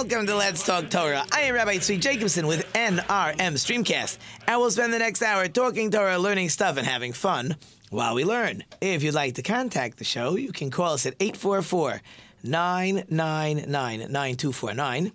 [0.00, 1.26] Welcome to Let's Talk Torah.
[1.30, 4.16] I am Rabbi Tzvi Jacobson with NRM Streamcast,
[4.46, 7.54] and we'll spend the next hour talking Torah, learning stuff, and having fun
[7.90, 8.64] while we learn.
[8.80, 12.00] If you'd like to contact the show, you can call us at 844
[12.42, 13.66] 999
[14.10, 15.12] 9249.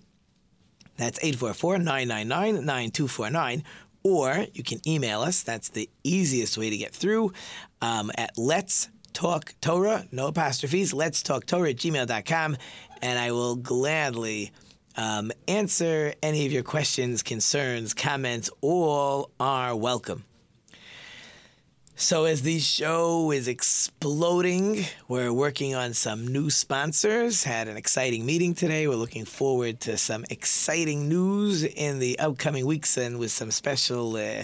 [0.97, 3.63] That's 844 999 9249.
[4.03, 5.41] Or you can email us.
[5.41, 7.33] That's the easiest way to get through
[7.81, 12.57] um, at Let's Talk Torah, no apostrophes, Let's Talk Torah at gmail.com.
[13.01, 14.51] And I will gladly
[14.97, 18.49] um, answer any of your questions, concerns, comments.
[18.61, 20.23] All are welcome.
[21.97, 27.45] So, as the show is exploding, we're working on some new sponsors.
[27.45, 28.85] Had an exciting meeting today.
[28.85, 34.17] We're looking forward to some exciting news in the upcoming weeks and with some special
[34.17, 34.43] uh,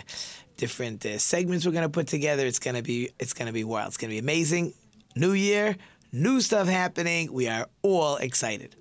[0.56, 2.45] different uh, segments we're going to put together.
[2.45, 3.89] It's going to be it's going to be wild.
[3.89, 4.73] It's going to be amazing.
[5.17, 5.76] New year,
[6.14, 7.33] new stuff happening.
[7.33, 8.78] We are all excited.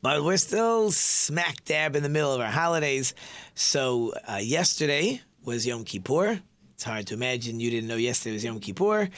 [0.00, 3.14] But we're still smack dab in the middle of our holidays.
[3.54, 6.40] So, uh, yesterday was Yom Kippur.
[6.74, 9.08] It's hard to imagine you didn't know yesterday was Yom Kippur.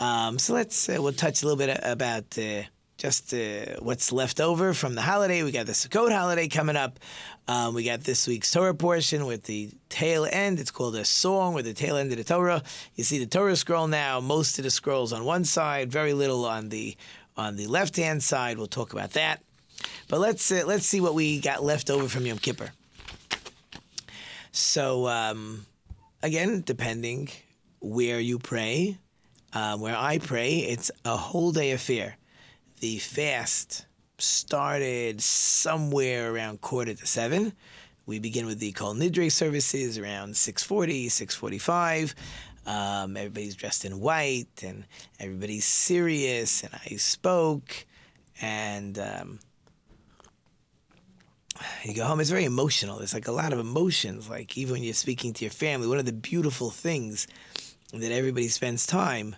[0.00, 2.62] Um, so let's uh, we'll touch a little bit about uh,
[2.96, 5.42] just uh, what's left over from the holiday.
[5.42, 6.98] We got the Sukkot holiday coming up.
[7.46, 10.58] Um, we got this week's Torah portion with the tail end.
[10.58, 12.62] It's called a song with the tail end of the Torah.
[12.94, 14.20] You see the Torah scroll now.
[14.20, 16.96] Most of the scrolls on one side, very little on the
[17.36, 18.56] on the left hand side.
[18.56, 19.42] We'll talk about that.
[20.08, 22.70] But let's uh, let's see what we got left over from Yom Kippur.
[24.52, 25.08] So.
[25.08, 25.66] Um,
[26.22, 27.28] again, depending
[27.80, 28.98] where you pray,
[29.52, 32.16] um, where I pray, it's a whole day affair.
[32.80, 33.86] The fast
[34.18, 37.52] started somewhere around quarter to seven.
[38.06, 42.14] We begin with the Kol Nidre services around 640, 645.
[42.64, 44.84] Um, everybody's dressed in white and
[45.18, 47.86] everybody's serious, and I spoke,
[48.40, 49.40] and um,
[51.84, 52.98] you go home, it's very emotional.
[52.98, 54.28] There's like a lot of emotions.
[54.28, 57.26] Like even when you're speaking to your family, one of the beautiful things
[57.92, 59.36] that everybody spends time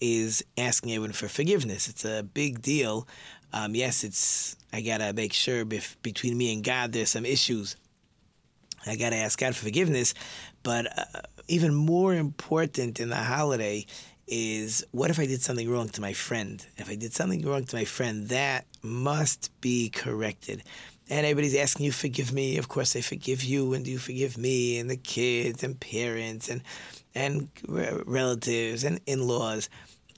[0.00, 1.88] is asking everyone for forgiveness.
[1.88, 3.06] It's a big deal.
[3.52, 7.76] Um, yes, it's I gotta make sure bef- between me and God there's some issues.
[8.86, 10.14] I gotta ask God for forgiveness,
[10.62, 13.84] but uh, even more important in the holiday
[14.26, 16.64] is what if I did something wrong to my friend?
[16.76, 20.62] If I did something wrong to my friend, that must be corrected
[21.10, 22.56] and everybody's asking you forgive me.
[22.56, 26.48] Of course they forgive you and do you forgive me and the kids and parents
[26.48, 26.62] and
[27.14, 29.68] and relatives and in-laws.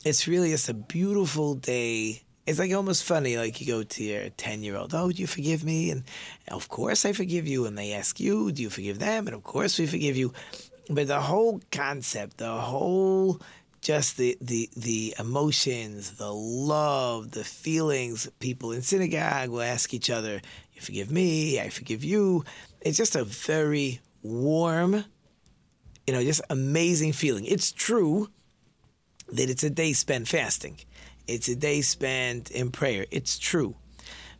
[0.05, 2.23] It's really just a beautiful day.
[2.47, 5.27] It's like almost funny like you go to your 10 year old oh do you
[5.27, 5.91] forgive me?
[5.91, 6.05] And
[6.49, 7.65] of course i forgive you.
[7.65, 9.27] And they ask you do you forgive them?
[9.27, 10.35] And of course we forgive you.
[10.91, 13.41] But the whole concept the whole
[13.83, 18.31] just the, the the emotions, the love, the feelings.
[18.39, 20.41] People in synagogue will ask each other,
[20.81, 22.45] forgive me, I forgive you.
[22.81, 25.05] It's just a very warm,
[26.07, 27.45] you know, just amazing feeling.
[27.45, 28.29] It's true
[29.33, 30.79] that it's a day spent fasting.
[31.27, 33.07] It's a day spent in prayer.
[33.11, 33.77] It's true.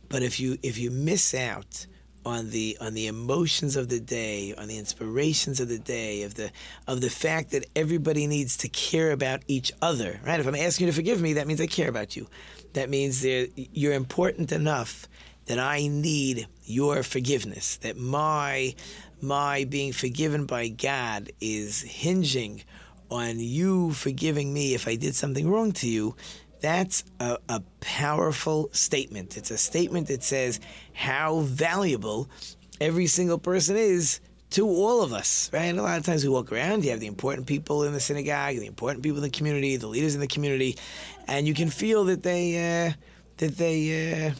[0.09, 1.87] But if you if you miss out
[2.25, 6.35] on the on the emotions of the day, on the inspirations of the day, of
[6.35, 6.51] the
[6.87, 10.39] of the fact that everybody needs to care about each other, right?
[10.39, 12.27] If I'm asking you to forgive me, that means I care about you.
[12.73, 15.07] That means you're important enough
[15.45, 18.75] that I need your forgiveness, that my
[19.21, 22.63] my being forgiven by God is hinging
[23.09, 26.15] on you forgiving me if I did something wrong to you,
[26.59, 29.37] that's a, a, powerful statement.
[29.37, 30.59] It's a statement that says
[30.93, 32.29] how valuable
[32.81, 34.19] every single person is
[34.51, 35.65] to all of us, right?
[35.65, 37.99] And a lot of times we walk around, you have the important people in the
[37.99, 40.77] synagogue, the important people in the community, the leaders in the community,
[41.27, 42.93] and you can feel that they, uh,
[43.37, 44.31] that they, uh,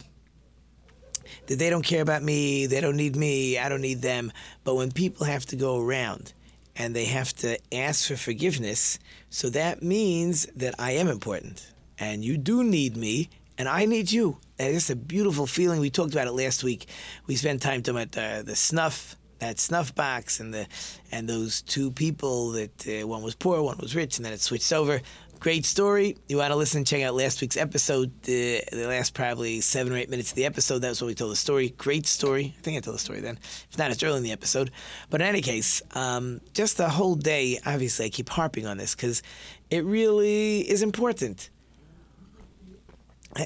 [1.46, 4.32] that they don't care about me, they don't need me, I don't need them.
[4.64, 6.32] But when people have to go around
[6.76, 8.98] and they have to ask for forgiveness,
[9.30, 14.10] so that means that I am important and you do need me and I need
[14.10, 14.38] you.
[14.58, 15.80] And it's a beautiful feeling.
[15.80, 16.86] We talked about it last week.
[17.26, 20.66] We spent time talking about the, the snuff, that snuff box, and the
[21.10, 24.40] and those two people that uh, one was poor, one was rich, and then it
[24.40, 25.00] switched over.
[25.44, 26.16] Great story.
[26.26, 29.96] You want to listen, check out last week's episode, the, the last probably seven or
[29.96, 30.78] eight minutes of the episode.
[30.78, 31.68] That's what we told the story.
[31.76, 32.54] Great story.
[32.56, 33.38] I think I told the story then.
[33.70, 34.70] If not, it's early in the episode.
[35.10, 38.94] But in any case, um, just the whole day, obviously, I keep harping on this
[38.94, 39.22] because
[39.68, 41.50] it really is important.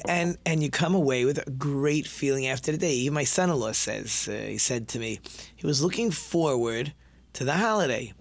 [0.07, 2.93] And and you come away with a great feeling after the day.
[2.93, 5.19] Even my son-in-law says uh, he said to me
[5.53, 6.93] he was looking forward
[7.33, 8.13] to the holiday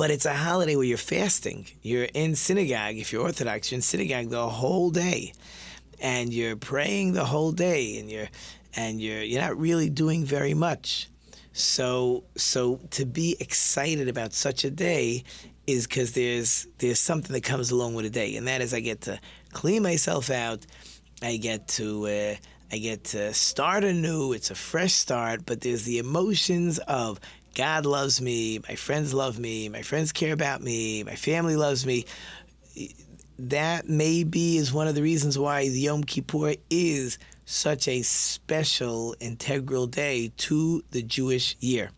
[0.00, 1.66] but it's a holiday where you're fasting.
[1.82, 2.96] You're in synagogue.
[2.96, 5.34] If you're Orthodox, you're in synagogue the whole day,
[6.00, 8.30] and you're praying the whole day, and you're
[8.74, 11.10] and you're you're not really doing very much.
[11.52, 15.22] So so to be excited about such a day
[15.66, 18.80] is because there's there's something that comes along with a day, and that is I
[18.80, 19.20] get to
[19.52, 20.64] clean myself out.
[21.22, 22.36] I get to uh,
[22.72, 24.32] I get to start anew.
[24.32, 27.20] It's a fresh start, but there's the emotions of
[27.60, 31.84] God loves me, my friends love me, my friends care about me, my family loves
[31.84, 32.06] me.
[33.38, 39.86] That maybe is one of the reasons why Yom Kippur is such a special, integral
[39.86, 41.90] day to the Jewish year.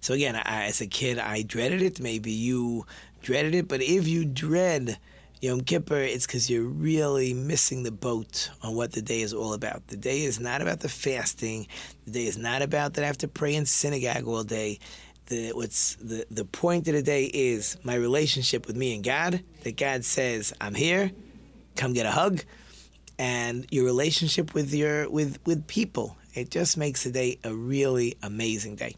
[0.00, 1.98] So again, I, as a kid, I dreaded it.
[1.98, 2.86] Maybe you
[3.20, 5.00] dreaded it, but if you dread
[5.40, 9.52] Yom Kippur, it's because you're really missing the boat on what the day is all
[9.52, 9.86] about.
[9.86, 11.68] The day is not about the fasting.
[12.06, 14.80] The day is not about that I have to pray in synagogue all day.
[15.26, 19.44] The, what's the, the point of the day is my relationship with me and God.
[19.62, 21.12] That God says, "I'm here,
[21.76, 22.40] come get a hug,"
[23.16, 26.16] and your relationship with your with with people.
[26.34, 28.96] It just makes the day a really amazing day.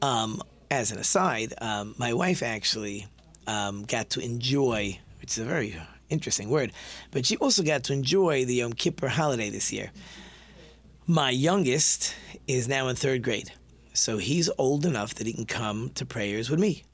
[0.00, 0.40] Um,
[0.70, 3.06] as an aside, um, my wife actually
[3.48, 5.74] um, got to enjoy, which is a very
[6.10, 6.72] interesting word,
[7.10, 9.90] but she also got to enjoy the Yom Kippur holiday this year.
[11.06, 12.14] My youngest
[12.46, 13.50] is now in third grade,
[13.94, 16.84] so he's old enough that he can come to prayers with me.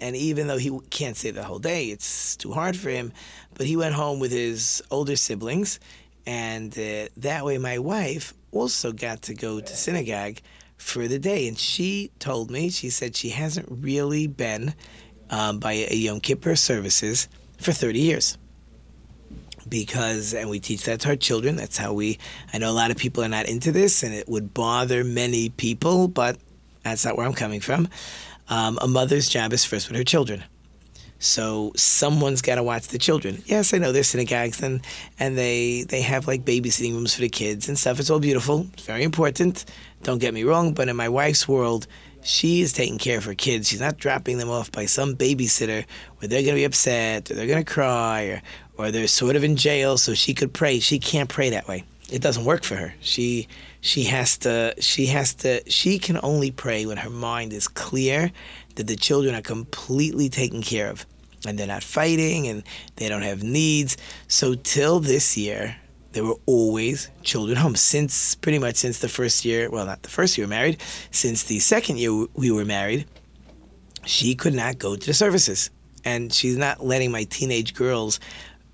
[0.00, 3.12] And even though he can't stay the whole day, it's too hard for him,
[3.54, 5.78] but he went home with his older siblings,
[6.26, 10.38] and uh, that way my wife also got to go to synagogue
[10.76, 11.46] for the day.
[11.46, 14.74] And she told me, she said she hasn't really been
[15.32, 18.38] um, by a Yom Kippur services for 30 years.
[19.68, 21.56] Because, and we teach that to our children.
[21.56, 22.18] That's how we,
[22.52, 25.48] I know a lot of people are not into this and it would bother many
[25.48, 26.36] people, but
[26.84, 27.88] that's not where I'm coming from.
[28.48, 30.44] Um, a mother's job is first with her children.
[31.20, 33.42] So someone's got to watch the children.
[33.46, 34.80] Yes, I know there's synagogues and
[35.20, 38.00] and they they have like babysitting rooms for the kids and stuff.
[38.00, 38.66] It's all beautiful.
[38.72, 39.64] It's very important.
[40.02, 41.86] Don't get me wrong, but in my wife's world,
[42.22, 43.68] she is taking care of her kids.
[43.68, 45.84] She's not dropping them off by some babysitter
[46.18, 48.42] where they're going to be upset or they're going to cry or,
[48.78, 50.78] or they're sort of in jail so she could pray.
[50.78, 51.84] She can't pray that way.
[52.10, 52.94] It doesn't work for her.
[53.00, 53.48] She
[53.80, 58.30] she has to she has to she can only pray when her mind is clear
[58.74, 61.06] that the children are completely taken care of
[61.46, 62.62] and they're not fighting and
[62.96, 63.96] they don't have needs.
[64.28, 65.76] So till this year,
[66.12, 67.76] there were always children home.
[67.76, 70.80] Since pretty much since the first year well not the first year we married
[71.10, 73.06] since the second year we were married
[74.04, 75.70] she could not go to the services.
[76.04, 78.18] And she's not letting my teenage girls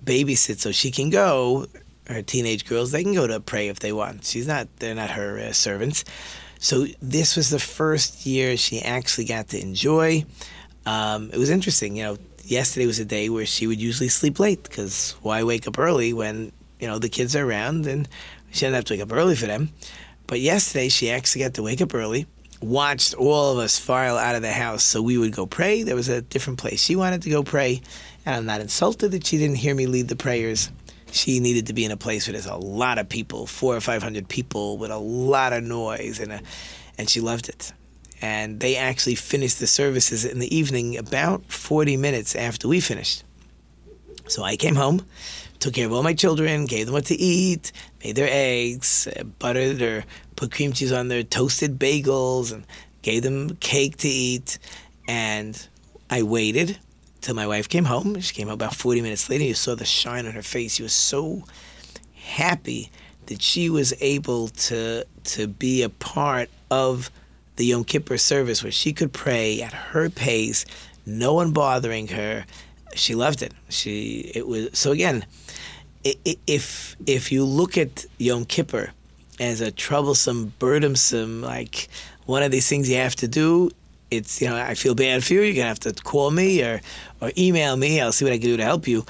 [0.03, 1.67] babysit so she can go.
[2.07, 4.25] Her teenage girls they can go to pray if they want.
[4.25, 6.03] She's not they're not her uh, servants.
[6.59, 10.25] So this was the first year she actually got to enjoy.
[10.85, 14.39] Um, it was interesting you know yesterday was a day where she would usually sleep
[14.39, 18.07] late because why wake up early when you know, the kids are around and
[18.51, 19.69] she didn't have to wake up early for them.
[20.27, 22.27] But yesterday she actually got to wake up early,
[22.61, 25.83] watched all of us file out of the house so we would go pray.
[25.83, 27.81] There was a different place she wanted to go pray.
[28.25, 30.69] And I'm not insulted that she didn't hear me lead the prayers.
[31.11, 33.81] She needed to be in a place where there's a lot of people, four or
[33.81, 36.41] five hundred people with a lot of noise, and a,
[36.99, 37.73] and she loved it.
[38.21, 43.23] And they actually finished the services in the evening about 40 minutes after we finished.
[44.27, 45.03] So I came home,
[45.59, 47.71] took care of all my children, gave them what to eat,
[48.03, 49.07] made their eggs,
[49.39, 52.65] buttered or put cream cheese on their toasted bagels, and
[53.01, 54.57] gave them cake to eat.
[55.07, 55.67] And
[56.09, 56.77] I waited
[57.21, 58.19] till my wife came home.
[58.19, 59.43] She came home about 40 minutes later.
[59.43, 60.75] You saw the shine on her face.
[60.75, 61.43] She was so
[62.13, 62.91] happy
[63.25, 67.11] that she was able to to be a part of
[67.57, 70.65] the Yom Kippur service where she could pray at her pace,
[71.05, 72.45] no one bothering her.
[72.95, 73.53] She loved it.
[73.69, 75.25] She it was so again
[76.03, 78.91] if if you look at Yom Kippur
[79.39, 81.87] as a troublesome, burdensome, like
[82.25, 83.71] one of these things you have to do,
[84.11, 85.41] it's you know I feel bad for you.
[85.41, 86.81] You're gonna have to call me or
[87.21, 88.01] or email me.
[88.01, 89.05] I'll see what I can do to help you.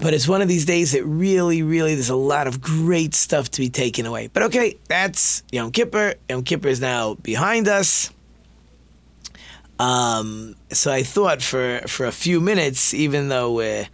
[0.00, 3.50] But it's one of these days that really, really, there's a lot of great stuff
[3.50, 4.28] to be taken away.
[4.32, 6.14] But okay, that's Yom Kippur.
[6.28, 8.10] Yom Kippur is now behind us.
[9.80, 13.88] Um, so I thought for for a few minutes, even though there's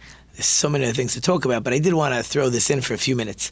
[0.45, 2.81] so many other things to talk about, but I did want to throw this in
[2.81, 3.51] for a few minutes.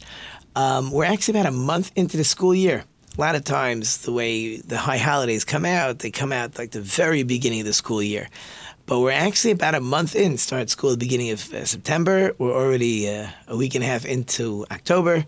[0.54, 2.84] Um, we're actually about a month into the school year.
[3.16, 6.72] A lot of times, the way the high holidays come out, they come out like
[6.72, 8.28] the very beginning of the school year.
[8.84, 10.36] But we're actually about a month in.
[10.36, 12.34] Start school at the beginning of uh, September.
[12.36, 15.24] We're already uh, a week and a half into October.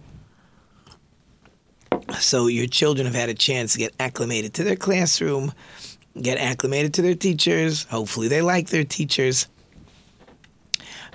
[2.20, 5.52] So your children have had a chance to get acclimated to their classroom,
[6.22, 7.84] get acclimated to their teachers.
[7.84, 9.46] Hopefully, they like their teachers.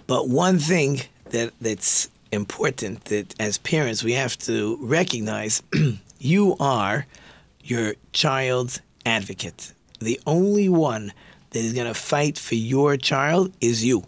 [0.07, 5.61] But one thing that that's important that as parents we have to recognize
[6.19, 7.05] you are
[7.63, 9.73] your child's advocate.
[9.99, 11.13] The only one
[11.51, 14.03] that is going to fight for your child is you.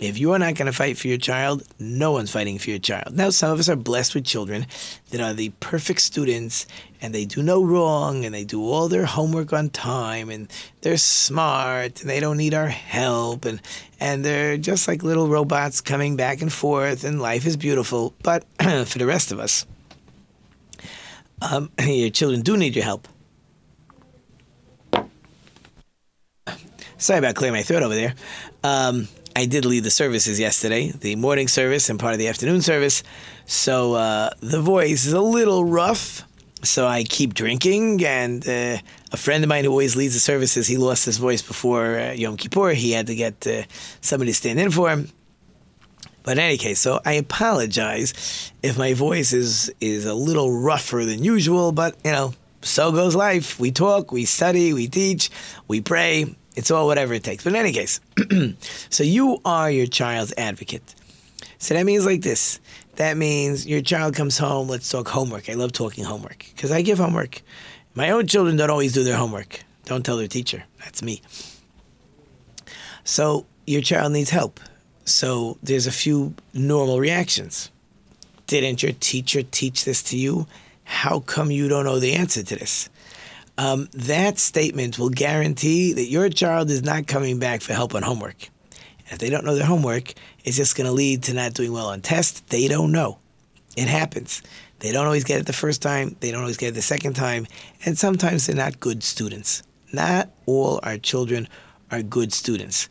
[0.00, 2.78] If you are not going to fight for your child, no one's fighting for your
[2.78, 3.16] child.
[3.16, 4.66] Now, some of us are blessed with children
[5.10, 6.66] that are the perfect students
[7.00, 10.48] and they do no wrong and they do all their homework on time and
[10.82, 13.60] they're smart and they don't need our help and,
[13.98, 18.14] and they're just like little robots coming back and forth and life is beautiful.
[18.22, 19.66] But for the rest of us,
[21.42, 23.08] um, your children do need your help.
[26.98, 28.14] Sorry about clearing my throat over there.
[28.64, 32.60] Um, I did lead the services yesterday, the morning service and part of the afternoon
[32.60, 33.04] service.
[33.46, 36.24] So uh, the voice is a little rough.
[36.64, 38.04] So I keep drinking.
[38.04, 38.78] And uh,
[39.12, 42.12] a friend of mine who always leads the services, he lost his voice before uh,
[42.14, 42.70] Yom Kippur.
[42.70, 43.62] He had to get uh,
[44.00, 45.08] somebody to stand in for him.
[46.24, 51.04] But in any case, so I apologize if my voice is is a little rougher
[51.04, 51.70] than usual.
[51.70, 53.60] But you know, so goes life.
[53.60, 55.30] We talk, we study, we teach,
[55.68, 56.34] we pray.
[56.58, 57.44] It's all whatever it takes.
[57.44, 58.00] But in any case,
[58.90, 60.82] so you are your child's advocate.
[61.58, 62.58] So that means like this.
[62.96, 65.48] That means your child comes home, let's talk homework.
[65.48, 67.42] I love talking homework because I give homework.
[67.94, 69.60] My own children don't always do their homework.
[69.84, 70.64] Don't tell their teacher.
[70.80, 71.22] That's me.
[73.04, 74.58] So your child needs help.
[75.04, 77.70] So there's a few normal reactions.
[78.48, 80.48] Didn't your teacher teach this to you?
[80.82, 82.88] How come you don't know the answer to this?
[83.58, 88.02] Um, that statement will guarantee that your child is not coming back for help on
[88.02, 88.48] homework.
[89.08, 91.88] If they don't know their homework, it's just going to lead to not doing well
[91.88, 92.40] on tests.
[92.48, 93.18] They don't know.
[93.76, 94.42] It happens.
[94.78, 97.14] They don't always get it the first time, they don't always get it the second
[97.14, 97.48] time,
[97.84, 99.64] and sometimes they're not good students.
[99.92, 101.48] Not all our children
[101.90, 102.88] are good students.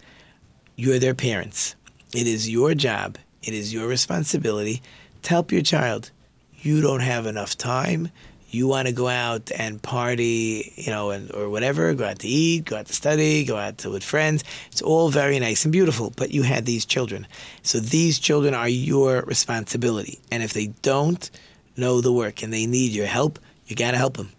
[0.76, 1.76] You're their parents.
[2.14, 4.82] It is your job, it is your responsibility
[5.24, 6.12] to help your child.
[6.60, 8.10] You don't have enough time
[8.50, 12.28] you want to go out and party, you know, and, or whatever, go out to
[12.28, 14.44] eat, go out to study, go out to, with friends.
[14.72, 17.28] It's all very nice and beautiful, but you had these children.
[17.64, 20.20] So these children are your responsibility.
[20.32, 21.30] And if they don't
[21.76, 24.32] know the work and they need your help, you got to help them.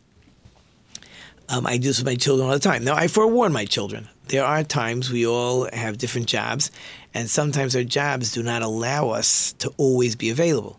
[1.50, 2.84] Um, I do this with my children all the time.
[2.84, 4.08] Now, I forewarn my children.
[4.28, 6.70] There are times we all have different jobs,
[7.14, 10.77] and sometimes our jobs do not allow us to always be available.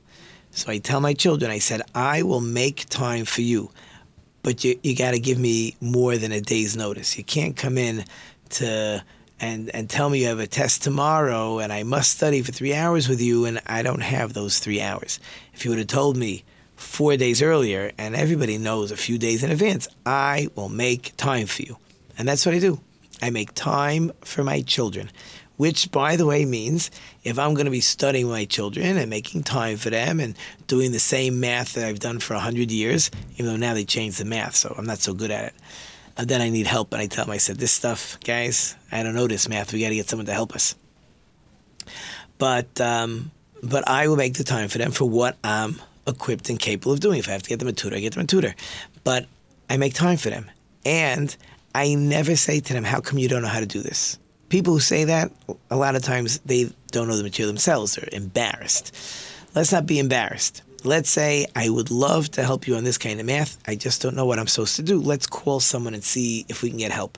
[0.51, 3.71] So I tell my children, I said, I will make time for you,
[4.43, 7.17] but you, you got to give me more than a day's notice.
[7.17, 8.03] You can't come in
[8.51, 9.03] to
[9.39, 12.73] and and tell me you have a test tomorrow and I must study for three
[12.73, 15.19] hours with you and I don't have those three hours.
[15.53, 16.43] If you would have told me
[16.79, 21.45] four days earlier, and everybody knows a few days in advance, I will make time
[21.45, 21.77] for you.
[22.17, 22.79] And that's what I do.
[23.21, 25.11] I make time for my children
[25.59, 26.89] which, by the way, means
[27.25, 30.37] if I'm going to be studying my children and making time for them and
[30.67, 34.21] doing the same math that I've done for 100 years, even though now they changed
[34.21, 35.53] the math, so I'm not so good at it.
[36.15, 39.03] And then I need help, and I tell them, I said, this stuff, guys, I
[39.03, 39.73] don't know this math.
[39.73, 40.75] We got to get someone to help us.
[42.37, 43.29] But, um,
[43.61, 45.75] but I will make the time for them for what I'm
[46.07, 47.19] equipped and capable of doing.
[47.19, 48.55] If I have to get them a tutor, I get them a tutor.
[49.03, 49.25] But
[49.69, 50.49] I make time for them.
[50.85, 51.35] And
[51.75, 54.17] I never say to them, How come you don't know how to do this?
[54.49, 55.31] People who say that,
[55.69, 57.95] a lot of times they don't know the material themselves.
[57.95, 58.95] They're embarrassed.
[59.55, 60.63] Let's not be embarrassed.
[60.83, 63.57] Let's say, I would love to help you on this kind of math.
[63.67, 64.99] I just don't know what I'm supposed to do.
[64.99, 67.17] Let's call someone and see if we can get help.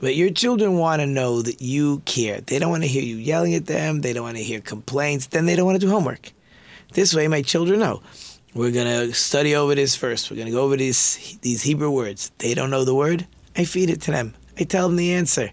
[0.00, 2.40] But your children want to know that you care.
[2.40, 4.00] They don't want to hear you yelling at them.
[4.00, 5.26] They don't want to hear complaints.
[5.26, 6.32] Then they don't want to do homework.
[6.92, 8.02] This way, my children know.
[8.54, 10.30] We're going to study over this first.
[10.30, 12.30] We're going to go over these, these Hebrew words.
[12.38, 13.26] They don't know the word.
[13.56, 14.34] I feed it to them.
[14.58, 15.50] I tell them the answer.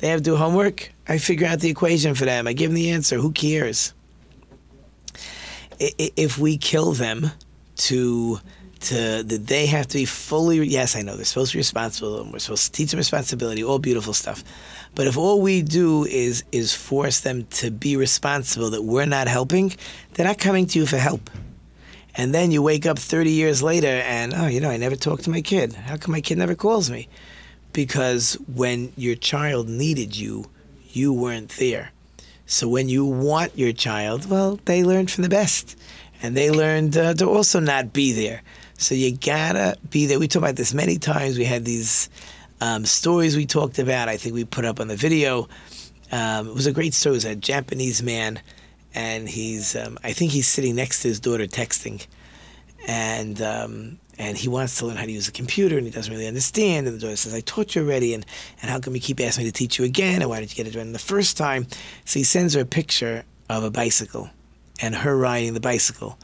[0.00, 0.92] They have to do homework.
[1.06, 2.46] I figure out the equation for them.
[2.46, 3.18] I give them the answer.
[3.18, 3.92] Who cares?
[5.78, 7.30] If we kill them
[7.76, 8.38] to
[8.80, 12.22] to that they have to be fully yes, I know they're supposed to be responsible
[12.22, 14.42] and we're supposed to teach them responsibility, all beautiful stuff.
[14.94, 19.28] But if all we do is is force them to be responsible that we're not
[19.28, 19.76] helping,
[20.14, 21.28] they're not coming to you for help.
[22.14, 25.24] And then you wake up 30 years later and, oh, you know, I never talked
[25.24, 25.74] to my kid.
[25.74, 27.08] How come my kid never calls me?
[27.72, 30.46] Because when your child needed you,
[30.88, 31.92] you weren't there.
[32.46, 35.78] So when you want your child, well, they learned from the best,
[36.22, 38.42] and they learned uh, to also not be there.
[38.76, 40.18] So you gotta be there.
[40.18, 41.38] We talked about this many times.
[41.38, 42.08] We had these
[42.60, 44.08] um, stories we talked about.
[44.08, 45.48] I think we put up on the video.
[46.10, 47.14] Um, it was a great story.
[47.14, 48.40] It was a Japanese man,
[48.94, 52.04] and he's um, I think he's sitting next to his daughter texting,
[52.88, 56.12] and um, and he wants to learn how to use a computer and he doesn't
[56.12, 56.86] really understand.
[56.86, 58.26] And the daughter says, I taught you already, and,
[58.60, 60.20] and how come you keep asking me to teach you again?
[60.20, 61.66] And why did you get it done the first time?
[62.04, 64.28] So he sends her a picture of a bicycle
[64.82, 66.18] and her riding the bicycle.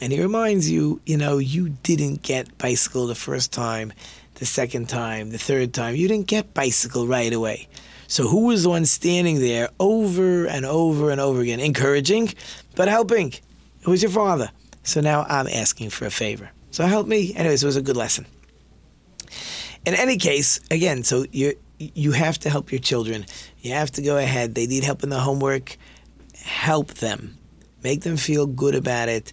[0.00, 3.92] And he reminds you, you know, you didn't get bicycle the first time,
[4.36, 5.94] the second time, the third time.
[5.94, 7.68] You didn't get bicycle right away.
[8.08, 12.32] So who was the one standing there over and over and over again, encouraging,
[12.76, 13.34] but helping?
[13.82, 14.50] It was your father.
[14.84, 16.50] So now I'm asking for a favor.
[16.72, 17.34] So help me.
[17.34, 18.26] Anyways, it was a good lesson.
[19.84, 23.26] In any case, again, so you you have to help your children.
[23.60, 24.54] You have to go ahead.
[24.54, 25.76] They need help in the homework.
[26.36, 27.36] Help them.
[27.82, 29.32] Make them feel good about it.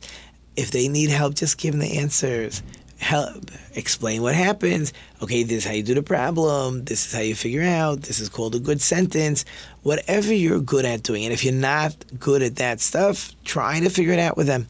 [0.56, 2.64] If they need help, just give them the answers.
[2.98, 3.52] Help.
[3.76, 4.92] Explain what happens.
[5.22, 6.84] Okay, this is how you do the problem.
[6.84, 8.02] This is how you figure out.
[8.02, 9.46] This is called a good sentence.
[9.84, 11.24] Whatever you're good at doing.
[11.24, 14.68] And if you're not good at that stuff, try to figure it out with them.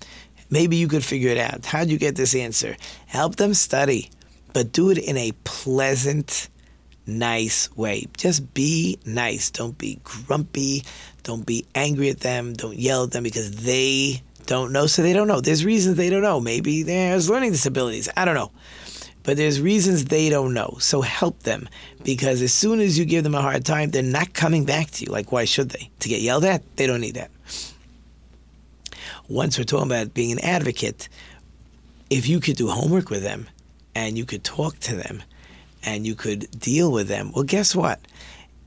[0.52, 1.66] Maybe you could figure it out.
[1.66, 2.76] How'd you get this answer?
[3.06, 4.10] Help them study,
[4.54, 6.50] but do it in a pleasant,
[7.06, 8.08] nice way.
[8.18, 9.52] Just be nice.
[9.52, 10.84] Don't be grumpy.
[11.22, 12.54] Don't be angry at them.
[12.54, 15.42] Don't yell at them because they don't know, so they don't know.
[15.42, 16.40] There's reasons they don't know.
[16.40, 18.10] Maybe there's learning disabilities.
[18.18, 18.52] I don't know.
[19.22, 20.78] But there's reasons they don't know.
[20.80, 21.70] So help them
[22.04, 25.06] because as soon as you give them a hard time, they're not coming back to
[25.06, 25.12] you.
[25.12, 25.92] Like, why should they?
[26.00, 26.64] To get yelled at?
[26.78, 27.30] They don't need that
[29.30, 31.08] once we're talking about being an advocate,
[32.10, 33.48] if you could do homework with them
[33.94, 35.22] and you could talk to them
[35.84, 38.00] and you could deal with them, well, guess what?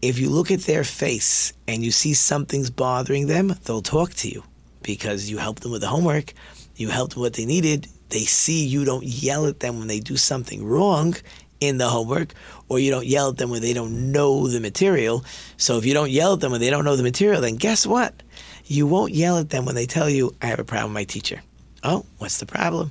[0.00, 4.28] If you look at their face and you see something's bothering them, they'll talk to
[4.28, 4.44] you
[4.82, 6.32] because you helped them with the homework,
[6.76, 7.88] you helped them what they needed.
[8.08, 11.16] They see you don't yell at them when they do something wrong
[11.60, 12.34] in the homework,
[12.68, 15.24] or you don't yell at them when they don't know the material.
[15.56, 17.86] So if you don't yell at them when they don't know the material, then guess
[17.86, 18.14] what?
[18.72, 21.04] You won't yell at them when they tell you, I have a problem with my
[21.04, 21.42] teacher.
[21.84, 22.90] Oh, what's the problem?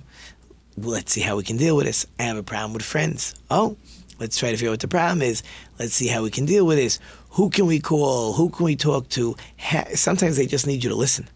[0.78, 2.06] Well, let's see how we can deal with this.
[2.20, 3.34] I have a problem with friends.
[3.50, 3.76] Oh,
[4.20, 5.42] let's try to figure out what the problem is.
[5.80, 7.00] Let's see how we can deal with this.
[7.32, 8.34] Who can we call?
[8.34, 9.36] Who can we talk to?
[9.96, 11.28] Sometimes they just need you to listen.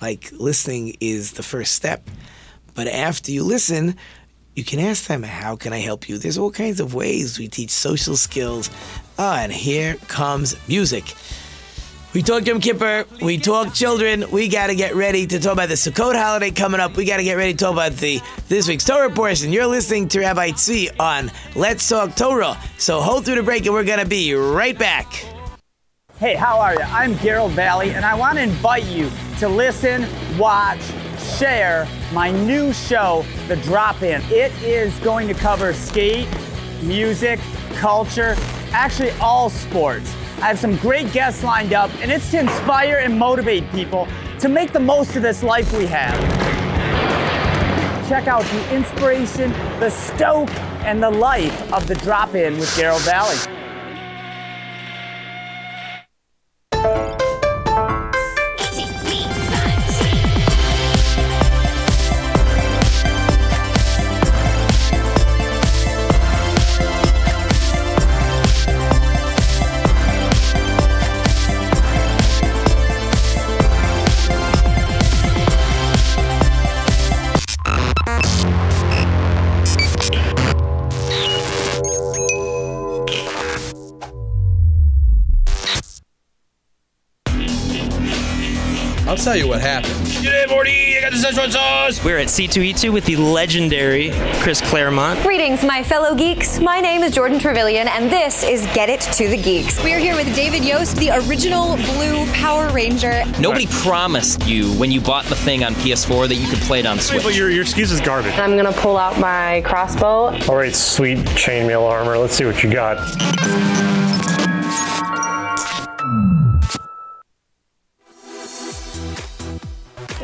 [0.00, 2.08] Like, listening is the first step.
[2.74, 3.96] But after you listen,
[4.56, 6.16] you can ask them, How can I help you?
[6.16, 8.70] There's all kinds of ways we teach social skills.
[9.18, 11.14] Ah, and here comes music.
[12.14, 13.06] We talk Yom Kippur.
[13.22, 14.30] We talk children.
[14.30, 16.94] We got to get ready to talk about the Sukkot holiday coming up.
[16.94, 19.50] We got to get ready to talk about the this week's Torah portion.
[19.50, 22.58] You're listening to Rabbi Tzvi on Let's Talk Torah.
[22.76, 25.24] So hold through the break, and we're gonna be right back.
[26.18, 26.82] Hey, how are you?
[26.82, 30.82] I'm Gerald Valley, and I want to invite you to listen, watch,
[31.38, 34.20] share my new show, The Drop In.
[34.26, 36.28] It is going to cover skate,
[36.82, 37.40] music,
[37.76, 38.36] culture,
[38.72, 40.14] actually all sports.
[40.42, 44.08] I have some great guests lined up, and it's to inspire and motivate people
[44.40, 46.18] to make the most of this life we have.
[48.08, 50.50] Check out the inspiration, the stoke,
[50.84, 53.36] and the life of the drop in with Gerald Valley.
[89.32, 89.94] Tell you what happened.
[90.20, 90.98] G'day, Morty.
[90.98, 92.04] I got the Szechuan sauce.
[92.04, 94.10] We're at C2E2 with the legendary
[94.42, 95.22] Chris Claremont.
[95.22, 96.60] Greetings, my fellow geeks.
[96.60, 99.82] My name is Jordan Trevelyan, and this is Get It to the Geeks.
[99.82, 103.24] We're here with David Yost, the original Blue Power Ranger.
[103.40, 106.86] Nobody promised you when you bought the thing on PS4 that you could play it
[106.86, 107.22] on Switch.
[107.22, 108.34] But your, your excuse is garbage.
[108.34, 110.38] I'm gonna pull out my crossbow.
[110.46, 112.18] All right, sweet chainmail armor.
[112.18, 112.98] Let's see what you got.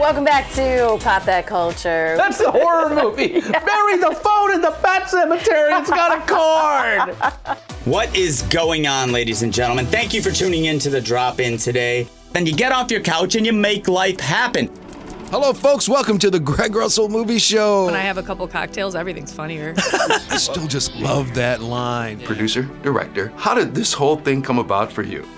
[0.08, 2.16] Welcome back to Pop That Culture.
[2.16, 3.42] That's the horror movie.
[3.42, 5.70] Bury the phone in the pet cemetery.
[5.74, 7.14] It's got a cord.
[7.84, 9.84] What is going on, ladies and gentlemen?
[9.84, 12.08] Thank you for tuning in to the drop in today.
[12.32, 14.70] Then you get off your couch and you make life happen.
[15.30, 15.90] Hello, folks.
[15.90, 17.84] Welcome to the Greg Russell Movie Show.
[17.84, 19.74] When I have a couple cocktails, everything's funnier.
[19.76, 22.20] I still just love that line.
[22.20, 25.28] Producer, director, how did this whole thing come about for you?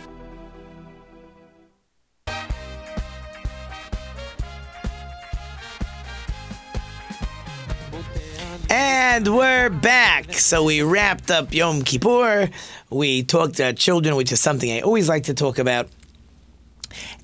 [8.69, 10.33] And we're back.
[10.33, 12.51] So we wrapped up Yom Kippur.
[12.89, 15.89] We talked to children, which is something I always like to talk about.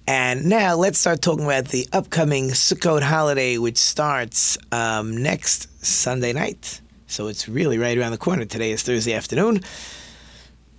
[0.07, 6.33] And now let's start talking about the upcoming Sukkot holiday, which starts um, next Sunday
[6.33, 6.81] night.
[7.09, 8.45] So it's really right around the corner.
[8.45, 9.63] Today is Thursday afternoon.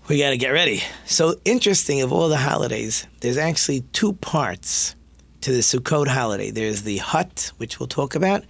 [0.07, 0.81] We got to get ready.
[1.05, 4.95] So interesting, of all the holidays, there's actually two parts
[5.41, 6.51] to the Sukkot holiday.
[6.51, 8.43] There's the hut, which we'll talk about,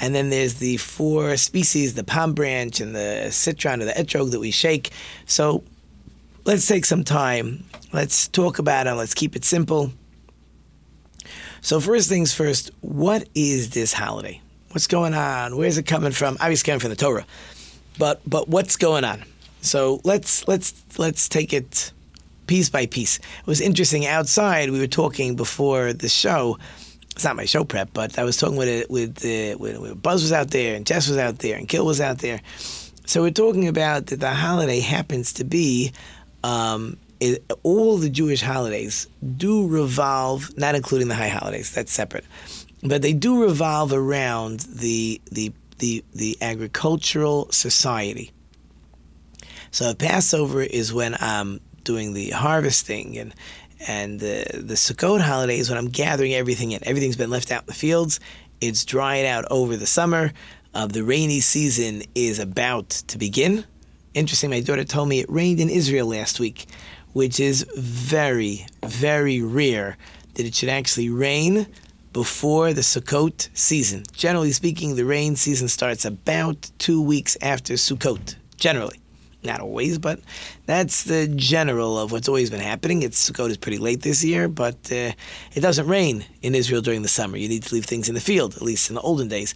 [0.00, 4.30] and then there's the four species, the palm branch and the citron or the etrog
[4.30, 4.90] that we shake.
[5.26, 5.62] So
[6.44, 7.64] let's take some time.
[7.92, 8.94] Let's talk about it.
[8.94, 9.92] Let's keep it simple.
[11.60, 14.40] So first things first, what is this holiday?
[14.70, 15.56] What's going on?
[15.56, 16.38] Where's it coming from?
[16.40, 17.26] Obviously coming from the Torah.
[17.98, 19.24] But but what's going on?
[19.60, 21.92] So let's let's let's take it
[22.46, 23.18] piece by piece.
[23.18, 24.70] It was interesting outside.
[24.70, 26.58] We were talking before the show
[27.20, 29.22] it's not my show prep, but I was talking with it with,
[29.60, 32.20] with, with Buzz was out there and Jess was out there and Gil was out
[32.20, 32.40] there.
[33.04, 35.92] So we're talking about that the holiday happens to be
[36.42, 39.06] um, it, all the Jewish holidays
[39.36, 42.24] do revolve, not including the high holidays, that's separate,
[42.82, 48.32] but they do revolve around the the the, the agricultural society.
[49.72, 53.34] So Passover is when I'm doing the harvesting and
[53.86, 56.86] and the the Sukkot holiday is when I'm gathering everything in.
[56.86, 58.20] Everything's been left out in the fields.
[58.60, 60.32] It's dried out over the summer.
[60.74, 63.64] Uh, the rainy season is about to begin.
[64.14, 66.66] Interesting, my daughter told me it rained in Israel last week,
[67.12, 69.96] which is very, very rare
[70.34, 71.66] that it should actually rain
[72.12, 74.02] before the Sukkot season.
[74.12, 78.99] Generally speaking, the rain season starts about two weeks after Sukkot, generally.
[79.42, 80.20] Not always, but
[80.66, 83.02] that's the general of what's always been happening.
[83.02, 85.12] It's Sukkot is pretty late this year, but uh,
[85.54, 87.38] it doesn't rain in Israel during the summer.
[87.38, 89.54] You need to leave things in the field, at least in the olden days.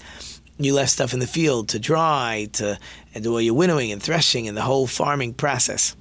[0.59, 2.79] You left stuff in the field to dry, to
[3.14, 5.94] and do all your winnowing and threshing and the whole farming process.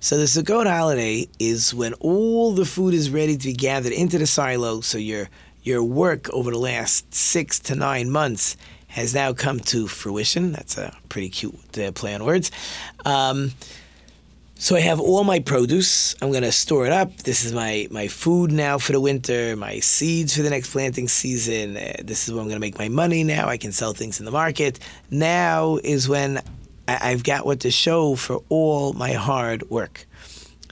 [0.00, 4.16] So the Sukkot holiday is when all the food is ready to be gathered into
[4.18, 4.80] the silo.
[4.80, 5.28] So your
[5.64, 8.56] your work over the last six to nine months
[8.98, 10.52] has now come to fruition.
[10.52, 12.50] That's a pretty cute uh, play on words.
[13.04, 13.52] Um,
[14.60, 16.16] so I have all my produce.
[16.20, 17.16] I'm going to store it up.
[17.18, 21.06] This is my, my food now for the winter, my seeds for the next planting
[21.06, 21.76] season.
[21.76, 23.48] Uh, this is where I'm going to make my money now.
[23.48, 24.80] I can sell things in the market.
[25.12, 26.38] Now is when
[26.88, 30.06] I, I've got what to show for all my hard work.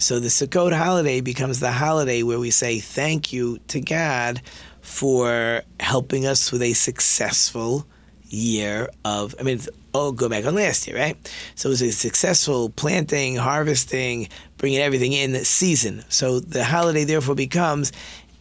[0.01, 4.43] So the Sukkot holiday becomes the holiday where we say thank you to God
[4.83, 7.87] for helping us with a successful
[8.29, 9.61] year of, I mean,
[9.95, 11.17] oh, go back on last year, right?
[11.55, 16.05] So it was a successful planting, harvesting, bringing everything in season.
[16.09, 17.93] So the holiday therefore becomes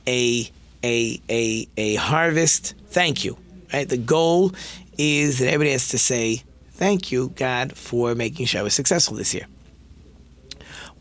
[0.07, 0.49] a
[0.83, 3.37] a a a harvest thank you,
[3.73, 3.87] right?
[3.87, 4.53] The goal
[4.97, 6.43] is that everybody has to say
[6.73, 9.47] thank you, God, for making sure I was successful this year.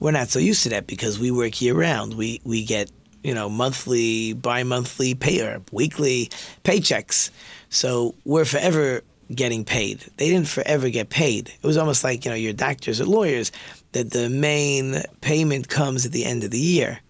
[0.00, 2.14] We're not so used to that because we work year round.
[2.14, 2.90] We we get
[3.22, 6.30] you know monthly, bi-monthly pay or weekly
[6.62, 7.30] paychecks.
[7.74, 9.02] So we're forever
[9.34, 9.98] getting paid.
[10.16, 11.48] They didn't forever get paid.
[11.48, 13.50] It was almost like, you know, your doctors or lawyers,
[13.92, 17.00] that the main payment comes at the end of the year.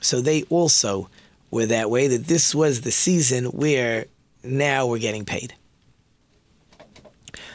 [0.00, 1.10] So they also
[1.50, 4.06] were that way, that this was the season where
[4.44, 5.54] now we're getting paid.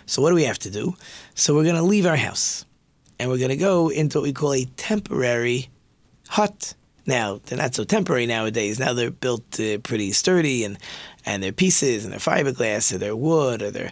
[0.05, 0.95] So what do we have to do?
[1.35, 2.65] So we're going to leave our house
[3.17, 5.69] and we're going to go into what we call a temporary
[6.27, 6.73] hut.
[7.05, 8.77] Now, they're not so temporary nowadays.
[8.77, 10.77] Now they're built uh, pretty sturdy and,
[11.27, 13.91] and they're pieces and they're fiberglass or they're wood or they're,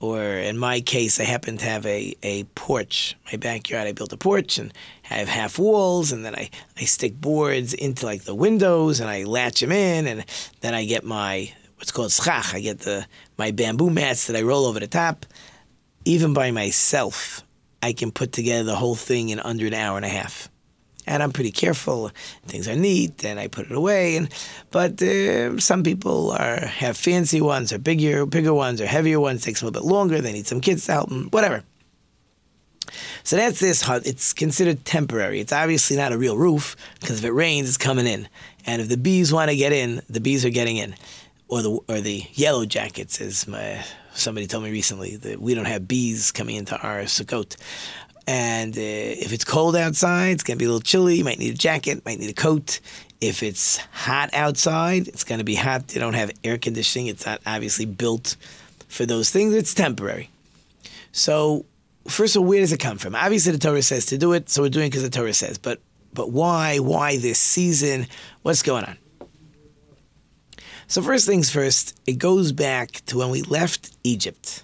[0.00, 3.16] or in my case, I happen to have a, a porch.
[3.30, 4.72] My backyard, I built a porch and
[5.10, 9.10] I have half walls and then I, I stick boards into like the windows and
[9.10, 10.24] I latch them in and
[10.62, 12.54] then I get my, what's called schach.
[12.54, 15.26] I get the, my bamboo mats that I roll over the top.
[16.06, 17.44] Even by myself,
[17.82, 20.49] I can put together the whole thing in under an hour and a half
[21.10, 22.12] and I'm pretty careful.
[22.46, 24.16] Things are neat, and I put it away.
[24.16, 24.28] And
[24.70, 29.42] but uh, some people are have fancy ones, or bigger, bigger ones, or heavier ones.
[29.42, 30.20] Takes a little bit longer.
[30.20, 31.28] They need some kids to help them.
[31.30, 31.64] Whatever.
[33.24, 34.06] So that's this hut.
[34.06, 35.40] It's considered temporary.
[35.40, 38.28] It's obviously not a real roof because if it rains, it's coming in.
[38.66, 40.94] And if the bees want to get in, the bees are getting in,
[41.48, 45.66] or the or the yellow jackets, as my somebody told me recently that we don't
[45.66, 47.56] have bees coming into our sukkot
[48.30, 51.16] And uh, if it's cold outside, it's going to be a little chilly.
[51.16, 52.78] You might need a jacket, might need a coat.
[53.20, 55.88] If it's hot outside, it's going to be hot.
[55.88, 57.08] They don't have air conditioning.
[57.08, 58.36] It's not obviously built
[58.86, 59.52] for those things.
[59.52, 60.30] It's temporary.
[61.10, 61.66] So,
[62.06, 63.16] first of all, where does it come from?
[63.16, 65.58] Obviously, the Torah says to do it, so we're doing it because the Torah says.
[65.58, 65.80] But,
[66.14, 66.78] but why?
[66.78, 68.06] Why this season?
[68.42, 68.96] What's going on?
[70.86, 74.62] So, first things first, it goes back to when we left Egypt.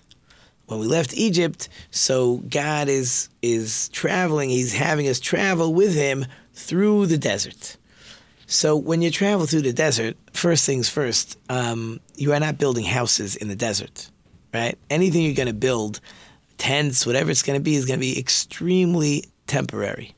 [0.66, 4.50] When we left Egypt, so God is is traveling.
[4.50, 7.76] He's having us travel with Him through the desert.
[8.46, 12.84] So when you travel through the desert, first things first, um, you are not building
[12.84, 14.10] houses in the desert,
[14.54, 14.78] right?
[14.88, 16.00] Anything you're going to build,
[16.56, 20.14] tents, whatever it's going to be, is going to be extremely temporary,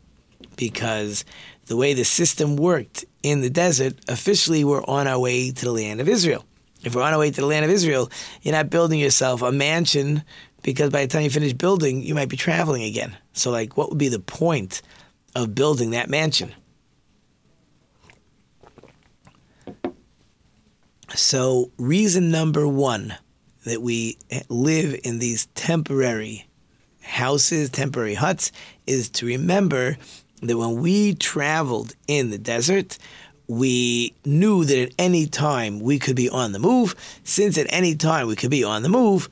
[0.57, 1.25] because
[1.67, 5.73] the way the system worked in the desert, officially we're on our way to the
[5.73, 6.45] land of Israel.
[6.85, 8.11] If we're on our way to the land of Israel,
[8.43, 10.23] you're not building yourself a mansion
[10.63, 13.17] because by the time you finish building, you might be traveling again.
[13.33, 14.83] So, like, what would be the point
[15.35, 16.55] of building that mansion?
[21.15, 23.17] So, reason number one
[23.65, 26.47] that we live in these temporary
[27.03, 28.53] houses, temporary huts,
[28.87, 29.97] is to remember
[30.43, 32.99] that when we traveled in the desert,
[33.49, 36.95] we knew that at any time we could be on the move.
[37.25, 39.29] Since at any time we could be on the move,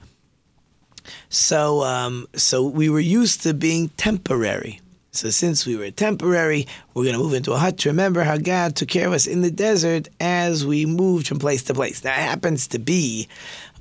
[1.28, 4.80] so um, so we were used to being temporary.
[5.12, 8.36] So since we were temporary, we're going to move into a hut to remember how
[8.36, 12.04] God took care of us in the desert as we moved from place to place.
[12.04, 13.26] Now it happens to be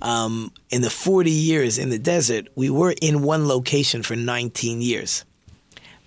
[0.02, 4.82] um, in the 40 years in the desert, we were in one location for 19
[4.82, 5.26] years.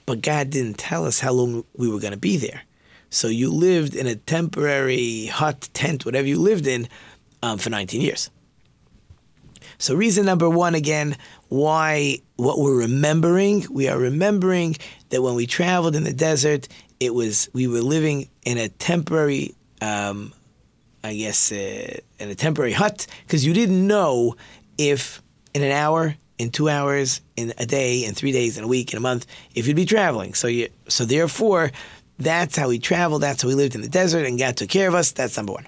[0.07, 2.63] But God didn't tell us how long we were going to be there.
[3.11, 6.89] So you lived in a temporary hut, tent, whatever you lived in,
[7.43, 8.31] um, for 19 years.
[9.79, 11.17] So reason number one again,
[11.49, 14.77] why what we're remembering, we are remembering
[15.11, 16.69] that when we traveled in the desert,
[17.01, 20.33] it was we were living in a temporary, um,
[21.05, 24.37] I guess, uh, in a temporary hut because you didn't know
[24.79, 25.23] if
[25.55, 28.93] in an hour, in two hours, in a day, in three days, in a week,
[28.93, 30.35] in a month, if you'd be traveling.
[30.35, 31.71] So you, so therefore,
[32.19, 33.23] that's how we traveled.
[33.23, 35.13] That's how we lived in the desert, and God took care of us.
[35.13, 35.67] That's number one.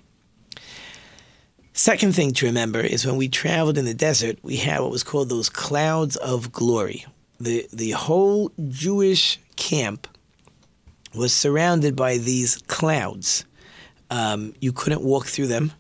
[1.73, 5.05] Second thing to remember is when we traveled in the desert, we had what was
[5.05, 7.07] called those clouds of glory.
[7.39, 10.07] The, the whole Jewish camp
[11.15, 13.45] was surrounded by these clouds.
[14.11, 15.73] Um, you couldn't walk through them,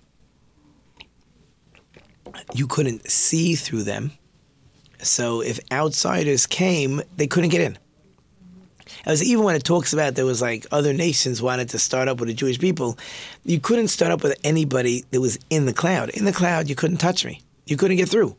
[2.54, 4.12] you couldn't see through them.
[5.02, 7.78] So if outsiders came, they couldn't get in.
[9.04, 12.20] As even when it talks about there was like other nations wanted to start up
[12.20, 12.98] with the Jewish people,
[13.44, 16.10] you couldn't start up with anybody that was in the cloud.
[16.10, 17.40] In the cloud, you couldn't touch me.
[17.66, 18.36] You couldn't get through.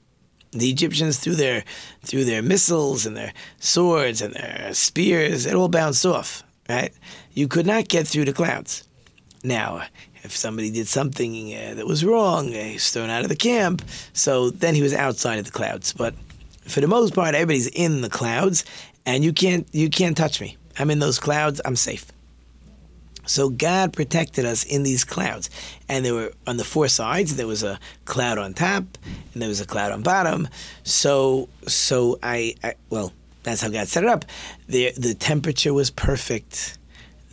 [0.52, 1.64] The Egyptians threw their
[2.04, 5.46] threw their missiles and their swords and their spears.
[5.46, 6.44] It all bounced off.
[6.70, 6.94] Right?
[7.34, 8.88] You could not get through the clouds.
[9.44, 9.84] Now,
[10.24, 13.82] if somebody did something uh, that was wrong, uh, he's thrown out of the camp.
[14.14, 15.94] So then he was outside of the clouds.
[15.94, 16.14] But
[16.68, 18.64] for the most part, everybody's in the clouds,
[19.06, 20.58] and you can't you can't touch me.
[20.80, 21.62] I'm in those clouds.
[21.66, 22.12] I'm safe.
[23.26, 25.50] So God protected us in these clouds,
[25.88, 27.36] and there were on the four sides.
[27.36, 28.84] There was a cloud on top,
[29.34, 30.48] and there was a cloud on bottom.
[30.84, 34.26] So so I, I well that's how God set it up.
[34.68, 36.78] The the temperature was perfect.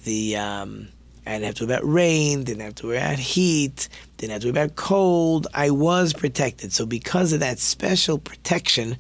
[0.05, 0.89] The um,
[1.27, 4.43] I didn't have to worry about rain, didn't have to worry about heat, didn't have
[4.43, 5.47] to worry about cold.
[5.53, 6.73] I was protected.
[6.73, 8.97] So because of that special protection,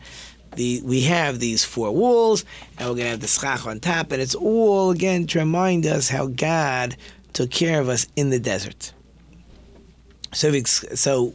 [0.59, 2.45] the we have these four walls,
[2.77, 6.09] and we're gonna have the schach on top, and it's all again to remind us
[6.09, 6.97] how God
[7.33, 8.93] took care of us in the desert.
[10.35, 11.33] So, so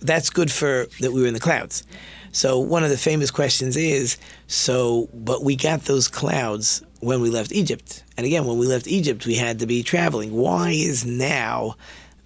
[0.00, 1.84] that's good for that we were in the clouds.
[2.32, 4.16] So one of the famous questions is,
[4.46, 8.88] so but we got those clouds when we left Egypt, and again when we left
[8.88, 10.32] Egypt, we had to be traveling.
[10.32, 11.76] Why is now?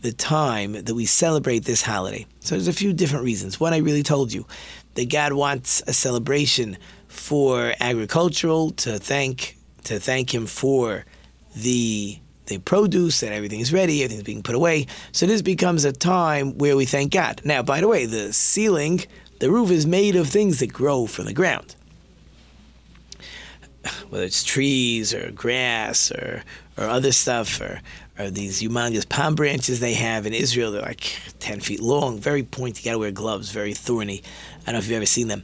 [0.03, 2.27] the time that we celebrate this holiday.
[2.40, 3.61] So there's a few different reasons.
[3.61, 4.45] One I really told you
[4.94, 6.76] that God wants a celebration
[7.09, 11.05] for agricultural to thank to thank Him for
[11.55, 14.87] the the produce that everything is ready, everything's being put away.
[15.12, 17.40] So this becomes a time where we thank God.
[17.44, 19.00] Now, by the way, the ceiling,
[19.38, 21.74] the roof is made of things that grow from the ground.
[24.11, 26.42] Whether it's trees or grass or
[26.78, 27.81] or other stuff or
[28.18, 30.70] or these humongous palm branches they have in Israel.
[30.70, 32.83] They're like 10 feet long, very pointy.
[32.83, 34.22] You gotta wear gloves, very thorny.
[34.62, 35.42] I don't know if you've ever seen them.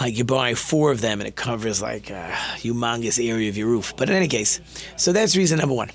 [0.00, 3.68] Like you're buying four of them and it covers like a humongous area of your
[3.68, 3.94] roof.
[3.96, 4.60] But in any case,
[4.96, 5.90] so that's reason number one.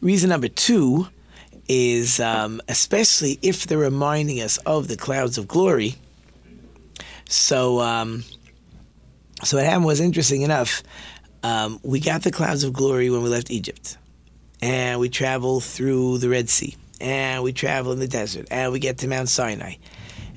[0.00, 1.08] Reason number two
[1.68, 5.94] is um, especially if they're reminding us of the clouds of glory.
[7.28, 8.24] So, um,
[9.44, 10.82] So what happened was interesting enough.
[11.44, 13.96] Um, we got the clouds of glory when we left Egypt,
[14.60, 18.80] and we travel through the Red Sea, and we travel in the desert, and we
[18.80, 19.74] get to Mount Sinai,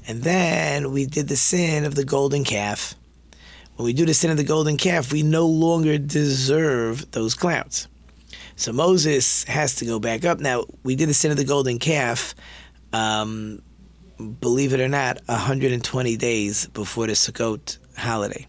[0.07, 2.95] and then we did the sin of the golden calf.
[3.75, 7.87] When we do the sin of the golden calf, we no longer deserve those clouds.
[8.55, 10.39] So Moses has to go back up.
[10.39, 12.35] Now we did the sin of the golden calf.
[12.93, 13.61] Um,
[14.39, 18.47] believe it or not, 120 days before the Sukkot holiday.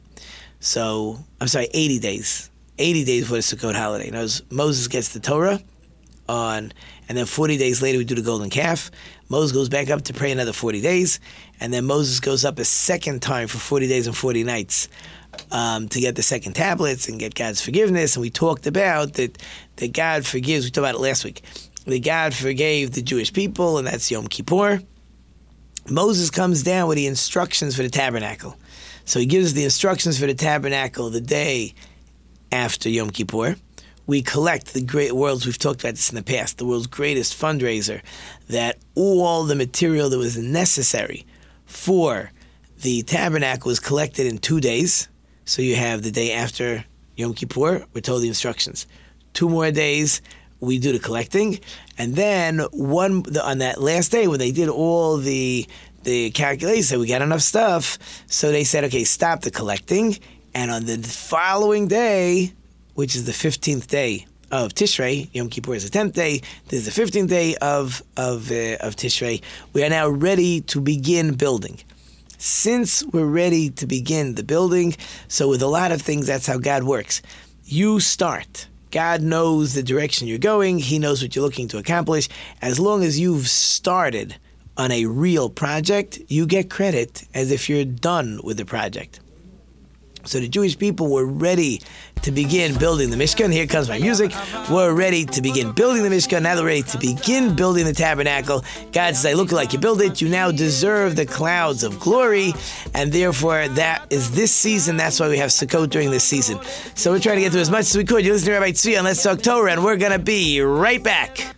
[0.60, 2.50] So, I'm sorry, 80 days.
[2.78, 4.10] 80 days before the Sukkot holiday.
[4.10, 5.60] Now, Moses gets the Torah
[6.28, 6.72] on,
[7.08, 8.90] and then 40 days later we do the golden calf.
[9.28, 11.20] Moses goes back up to pray another 40 days,
[11.60, 14.88] and then Moses goes up a second time for 40 days and 40 nights
[15.50, 18.16] um, to get the second tablets and get God's forgiveness.
[18.16, 19.38] And we talked about that,
[19.76, 21.42] that God forgives, we talked about it last week,
[21.86, 24.80] that God forgave the Jewish people, and that's Yom Kippur.
[25.90, 28.56] Moses comes down with the instructions for the tabernacle.
[29.04, 31.74] So he gives the instructions for the tabernacle the day
[32.52, 33.56] after Yom Kippur.
[34.06, 37.40] We collect the great world's, we've talked about this in the past, the world's greatest
[37.40, 38.02] fundraiser,
[38.48, 41.24] that all the material that was necessary
[41.66, 42.30] for
[42.80, 45.08] the tabernacle was collected in two days.
[45.44, 46.84] So you have the day after
[47.16, 48.86] Yom Kippur, we're told the instructions.
[49.34, 50.20] Two more days,
[50.60, 51.58] we do the collecting,
[51.98, 55.66] and then one on that last day when they did all the
[56.04, 60.18] the calculation, we got enough stuff, so they said, okay, stop the collecting,
[60.52, 62.52] and on the following day,
[62.94, 66.42] which is the fifteenth day of Tishrei, Yom Kippur is the tenth day.
[66.68, 69.42] This is the fifteenth day of of uh, of Tishrei.
[69.72, 71.80] We are now ready to begin building.
[72.38, 74.96] Since we're ready to begin the building,
[75.28, 77.22] so with a lot of things, that's how God works.
[77.64, 78.68] You start.
[78.90, 80.78] God knows the direction you're going.
[80.78, 82.28] He knows what you're looking to accomplish.
[82.60, 84.36] As long as you've started
[84.76, 89.20] on a real project, you get credit as if you're done with the project.
[90.24, 91.82] So the Jewish people were ready
[92.22, 93.52] to begin building the Mishkan.
[93.52, 94.32] Here comes my music.
[94.70, 96.42] We're ready to begin building the Mishkan.
[96.42, 98.64] Now they're ready to begin building the tabernacle.
[98.92, 100.20] God says, I look like you build it.
[100.20, 102.52] You now deserve the clouds of glory.
[102.94, 104.96] And therefore, that is this season.
[104.96, 106.58] That's why we have Sukkot during this season.
[106.94, 108.24] So we're trying to get through as much as we could.
[108.24, 111.02] You listen to Rabbi Tzvi on Let's Talk Torah, and we're going to be right
[111.02, 111.56] back.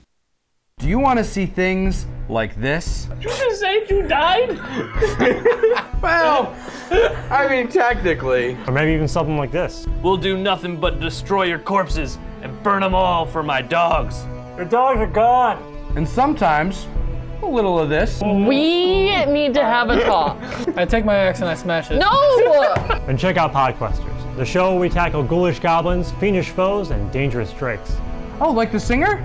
[0.84, 3.08] Do you want to see things like this?
[3.18, 4.50] You just say you died?
[6.02, 6.54] well,
[7.30, 8.54] I mean, technically.
[8.66, 9.86] Or maybe even something like this.
[10.02, 14.26] We'll do nothing but destroy your corpses and burn them all for my dogs.
[14.58, 15.56] Your dogs are gone.
[15.96, 16.86] And sometimes,
[17.40, 18.20] a little of this.
[18.20, 20.36] We need to have a talk.
[20.76, 21.96] I take my axe and I smash it.
[21.96, 22.74] No!
[23.08, 27.54] and check out Podquesters, the show where we tackle ghoulish goblins, fiendish foes, and dangerous
[27.54, 27.96] drakes.
[28.38, 29.24] Oh, like the singer?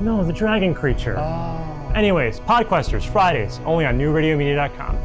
[0.00, 1.16] No, the dragon creature.
[1.18, 1.92] Oh.
[1.94, 4.98] Anyways, Podquesters, Fridays, only on newradiomedia.com.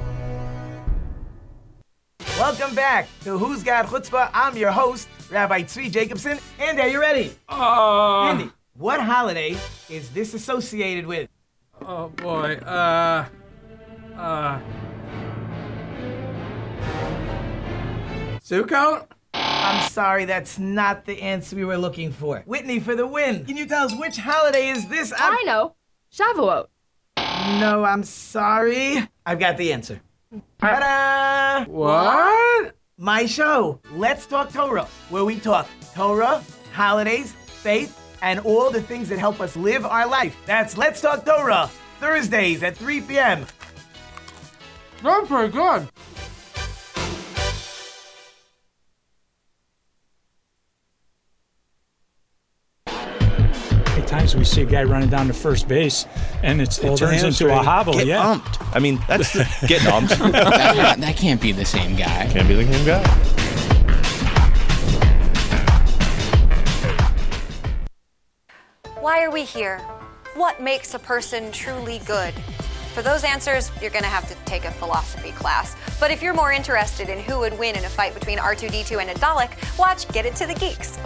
[2.37, 4.29] Welcome back to Who's Got Chutzpah.
[4.33, 6.39] I'm your host, Rabbi Tzvi Jacobson.
[6.59, 7.33] And are you ready?
[7.47, 9.55] Uh, Andy, what holiday
[9.89, 11.29] is this associated with?
[11.85, 12.55] Oh boy.
[12.55, 13.25] Uh.
[14.17, 14.59] Uh.
[18.43, 19.07] Sukkot?
[19.63, 22.41] I'm sorry, that's not the answer we were looking for.
[22.47, 23.45] Whitney for the win.
[23.45, 25.13] Can you tell us which holiday is this?
[25.15, 25.33] I'm...
[25.33, 25.75] I know.
[26.11, 26.67] Shavuot.
[27.59, 29.07] No, I'm sorry.
[29.23, 30.01] I've got the answer.
[30.57, 31.65] Ta-da!
[31.71, 32.75] What?
[32.97, 36.43] My show, Let's Talk Torah, where we talk Torah,
[36.73, 40.35] holidays, faith, and all the things that help us live our life.
[40.45, 41.69] That's Let's Talk Torah,
[41.99, 43.45] Thursdays at 3 p.m.
[45.03, 45.87] That's pretty good.
[54.31, 56.05] Times we see a guy running down to first base,
[56.43, 57.93] and it's, it turns into a hobble.
[57.93, 58.75] Get yeah, umped.
[58.75, 60.09] I mean, that's the, get umped.
[60.31, 62.27] that, that can't be the same guy.
[62.31, 63.03] Can't be the same guy.
[68.99, 69.79] Why are we here?
[70.35, 72.33] What makes a person truly good?
[72.93, 75.75] For those answers, you're going to have to take a philosophy class.
[75.99, 79.09] But if you're more interested in who would win in a fight between R2D2 and
[79.09, 80.97] a Dalek, watch Get It to the Geeks.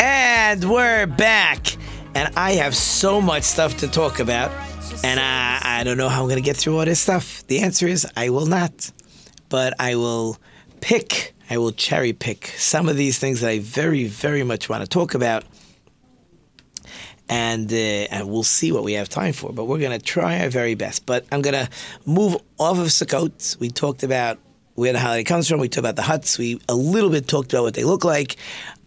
[0.00, 1.76] And we're back.
[2.16, 4.50] And I have so much stuff to talk about.
[5.04, 7.46] And I, I don't know how I'm going to get through all this stuff.
[7.46, 8.90] The answer is I will not.
[9.48, 10.38] But I will
[10.80, 14.82] pick, I will cherry pick some of these things that I very, very much want
[14.82, 15.44] to talk about.
[17.28, 19.52] And, uh, and we'll see what we have time for.
[19.52, 21.06] But we're going to try our very best.
[21.06, 21.70] But I'm going to
[22.06, 23.60] move off of Sukkot.
[23.60, 24.38] We talked about
[24.78, 25.58] where the holiday comes from.
[25.58, 26.38] We talked about the huts.
[26.38, 28.36] We a little bit talked about what they look like.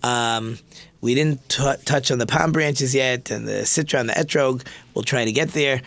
[0.04, 0.58] Um,
[1.02, 4.66] we didn't t- touch on the palm branches yet and the citra and the etrog.
[4.94, 5.82] We'll try to get there.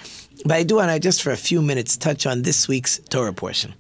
[0.45, 3.33] But I do want to just for a few minutes touch on this week's Torah
[3.33, 3.73] portion.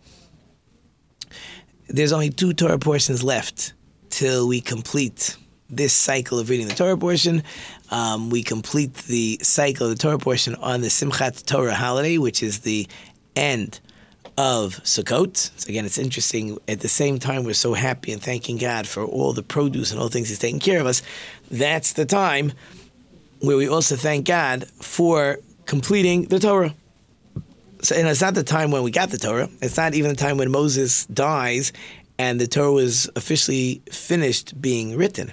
[1.88, 3.74] There's only two Torah portions left
[4.08, 5.36] till we complete
[5.68, 7.42] this cycle of reading the Torah portion.
[7.90, 12.42] Um, we complete the cycle of the Torah portion on the Simchat Torah holiday, which
[12.42, 12.88] is the
[13.36, 13.80] end
[14.36, 15.68] of Sukkot.
[15.68, 16.58] Again, it's interesting.
[16.68, 20.00] At the same time, we're so happy and thanking God for all the produce and
[20.00, 21.02] all things He's taking care of us.
[21.50, 22.52] That's the time
[23.40, 26.74] where we also thank God for completing the Torah.
[27.82, 29.48] So, and it's not the time when we got the Torah.
[29.60, 31.72] It's not even the time when Moses dies
[32.18, 35.32] and the Torah was officially finished being written.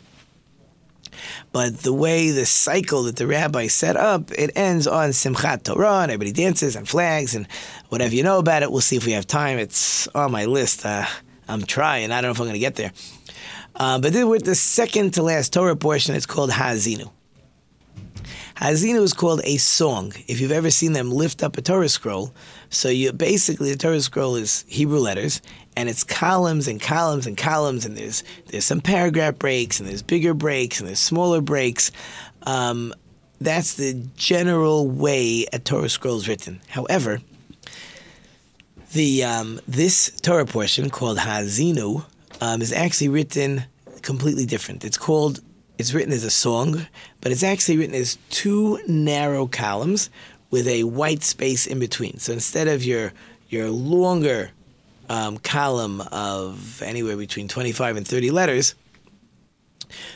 [1.52, 6.02] But the way the cycle that the rabbi set up, it ends on Simchat Torah,
[6.02, 7.48] and everybody dances and flags and
[7.90, 8.72] whatever you know about it.
[8.72, 9.58] We'll see if we have time.
[9.58, 10.86] It's on my list.
[10.86, 11.06] Uh,
[11.48, 12.12] I'm trying.
[12.12, 12.92] I don't know if I'm going to get there.
[13.76, 17.12] Uh, but then with the second to last Torah portion, it's called Hazinu.
[18.56, 20.14] Hazinu is called a song.
[20.28, 22.32] If you've ever seen them lift up a Torah scroll,
[22.70, 25.42] so you basically the Torah scroll is Hebrew letters,
[25.82, 30.04] and it's columns and columns and columns, and there's there's some paragraph breaks, and there's
[30.04, 31.92] bigger breaks, and there's smaller breaks.
[32.44, 32.94] Um,
[33.40, 36.62] that's the general way a Torah scroll is written.
[36.70, 37.20] However,
[38.94, 42.06] the um, this Torah portion called Hazinu
[42.42, 43.64] um, is actually written
[44.04, 44.86] completely different.
[44.86, 45.40] It's called
[45.80, 46.86] it's written as a song,
[47.22, 50.12] but it's actually written as two narrow columns
[50.52, 52.20] with a white space in between.
[52.20, 53.14] So instead of your
[53.50, 54.52] your longer
[55.12, 58.76] um, column of anywhere between 25 and 30 letters,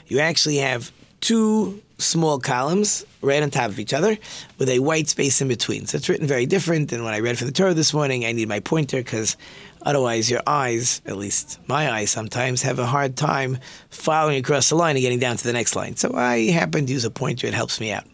[0.08, 0.90] you actually have
[1.20, 4.18] two small columns right on top of each other
[4.58, 5.86] with a white space in between.
[5.86, 8.26] So it's written very different than when I read from the Torah this morning.
[8.26, 9.36] I need my pointer because
[9.82, 13.58] otherwise your eyes, at least my eyes sometimes, have a hard time
[13.90, 15.98] following across the line and getting down to the next line.
[15.98, 17.48] So I happen to use a pointer.
[17.48, 18.06] It helps me out.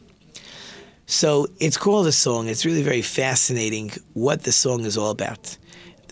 [1.05, 2.47] So it's called a song.
[2.47, 5.57] It's really very fascinating what the song is all about.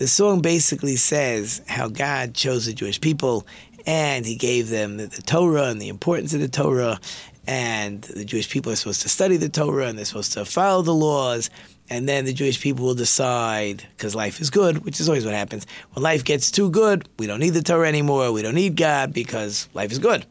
[0.00, 3.46] The song basically says how God chose the Jewish people
[3.84, 6.98] and he gave them the, Torah and the importance of the Torah.
[7.46, 10.80] And the Jewish people are supposed to study the Torah and they're supposed to follow
[10.80, 11.50] the laws.
[11.90, 15.34] And then the Jewish people will decide, because life is good, which is always what
[15.34, 15.66] happens.
[15.92, 18.32] When life gets too good, we don't need the Torah anymore.
[18.32, 20.24] We don't need God because life is good.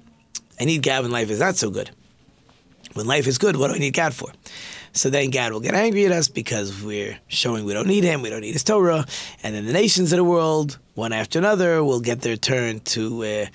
[0.59, 1.91] I need God when life is not so good.
[2.93, 4.31] When life is good, what do I need God for?
[4.99, 8.21] So then God will get angry at us because we're showing we don't need Him,
[8.21, 9.05] we don't need His Torah,
[9.41, 13.23] and then the nations of the world, one after another, will get their turn to
[13.23, 13.45] uh,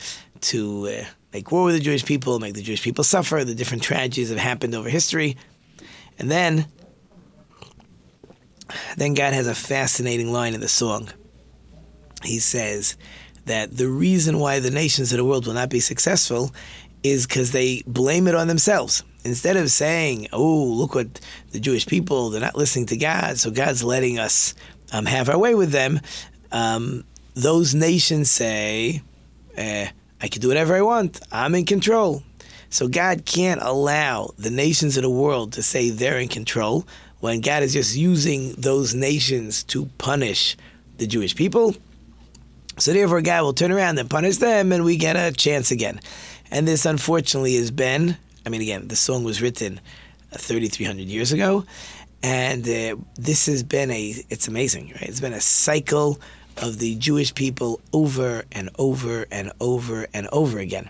[0.41, 3.45] to uh, make war with the Jewish people, make the Jewish people suffer.
[3.45, 5.37] The different tragedies that have happened over history,
[6.19, 6.67] and then
[8.97, 11.11] then God has a fascinating line in the song.
[12.23, 12.97] He says
[13.45, 16.55] that the reason why the nations of the world will not be successful
[17.03, 19.05] is because they blame it on themselves.
[19.25, 21.21] Instead of saying, "Oh, look what
[21.53, 24.55] the Jewish people they're not listening to God, so God's letting us
[24.93, 26.01] um, have our way with them,"
[26.53, 27.05] um,
[27.35, 29.03] those nations say,
[29.57, 29.89] eh,
[30.21, 31.21] "I can do whatever I want.
[31.33, 32.23] I'm in control."
[32.71, 36.85] So God can't allow the nations of the world to say they're in control
[37.21, 40.57] when God is just using those nations to punish
[40.99, 41.77] the Jewish people.
[42.79, 46.01] So therefore, God will turn around and punish them, and we get a chance again.
[46.51, 48.17] And this, unfortunately, has been.
[48.47, 49.81] I mean, again, the song was written
[50.33, 51.65] 3,300 years ago,
[52.23, 54.15] and uh, this has been a.
[54.31, 55.09] It's amazing, right?
[55.09, 56.21] It's been a cycle
[56.59, 60.89] of the Jewish people over and over and over and over again.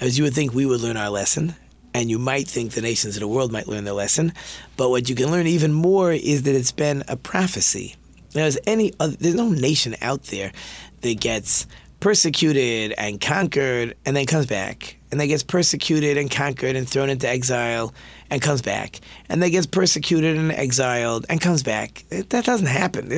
[0.00, 1.54] As you would think, we would learn our lesson,
[1.94, 4.32] and you might think the nations of the world might learn their lesson.
[4.76, 7.96] But what you can learn even more is that it's been a prophecy.
[8.32, 10.52] There's any other, there's no nation out there
[11.00, 11.66] that gets
[12.06, 17.10] persecuted and conquered and then comes back, and then gets persecuted and conquered and thrown
[17.10, 17.92] into exile
[18.30, 22.04] and comes back, and then gets persecuted and exiled and comes back.
[22.10, 23.10] That doesn't happen.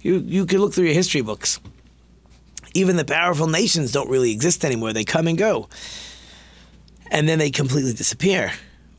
[0.00, 1.60] You you can look through your history books.
[2.72, 4.94] Even the powerful nations don't really exist anymore.
[4.94, 5.68] They come and go
[7.10, 8.50] and then they completely disappear.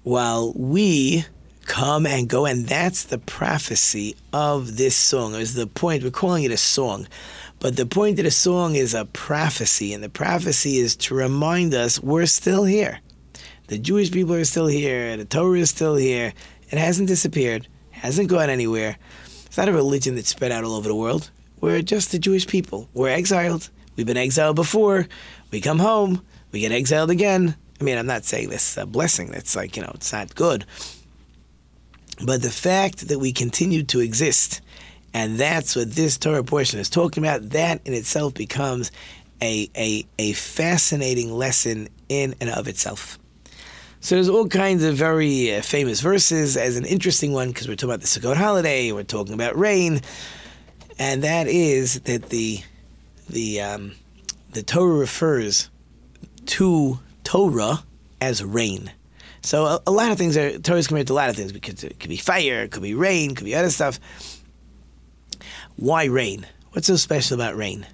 [0.03, 1.25] While we
[1.67, 5.35] come and go, and that's the prophecy of this song.
[5.35, 7.07] Is the point we're calling it a song,
[7.59, 11.73] but the point of the song is a prophecy, and the prophecy is to remind
[11.73, 12.99] us we're still here.
[13.67, 15.17] The Jewish people are still here.
[15.17, 16.33] The Torah is still here.
[16.69, 17.67] It hasn't disappeared.
[17.91, 18.97] Hasn't gone anywhere.
[19.45, 21.31] It's not a religion that's spread out all over the world.
[21.59, 22.87] We're just the Jewish people.
[22.93, 23.69] We're exiled.
[23.95, 25.07] We've been exiled before.
[25.51, 26.21] We come home.
[26.51, 27.55] We get exiled again.
[27.81, 29.31] I mean, I'm not saying this is a blessing.
[29.31, 30.65] That's like, you know, it's not good.
[32.23, 34.61] But the fact that we continue to exist
[35.17, 37.49] And that's what this Torah portion is talking about.
[37.49, 38.91] That in itself becomes
[39.41, 43.17] a, a, a fascinating lesson in and of itself.
[43.99, 47.73] So there's all kinds of very uh, famous verses as an interesting one because we're
[47.73, 50.01] talking about the Sukkot holiday, we're talking about rain,
[50.99, 52.59] and that is that the
[53.27, 53.93] the um,
[54.51, 55.71] the Torah refers
[56.45, 57.83] to Torah
[58.21, 58.91] as rain.
[59.41, 61.51] So a, a lot of things are Torah is compared to a lot of things
[61.51, 63.99] because it could be fire, it could be rain, it could be other stuff.
[65.77, 66.47] Why rain?
[66.71, 67.85] What's so special about rain?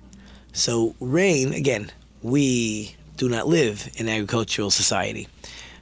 [0.54, 5.28] So rain, again, we do not live in agricultural society.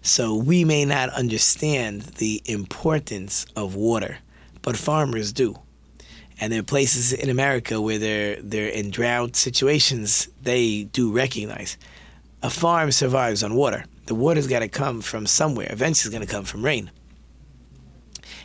[0.02, 4.18] So we may not understand the importance of water,
[4.64, 5.60] but farmers do.
[6.40, 11.78] And there are places in America where they're they're in drought situations, they do recognize.
[12.42, 13.86] A farm survives on water.
[14.08, 15.68] The water's got to come from somewhere.
[15.70, 16.90] Eventually, it's going to come from rain.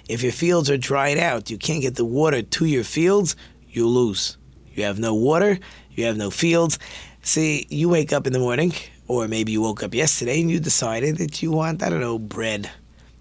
[0.09, 3.35] If your fields are dried out, you can't get the water to your fields,
[3.69, 4.39] you lose.
[4.73, 5.59] You have no water,
[5.91, 6.79] you have no fields.
[7.23, 8.73] See, you wake up in the morning,
[9.09, 12.19] or maybe you woke up yesterday and you decided that you want, I don't know,
[12.19, 12.71] bread.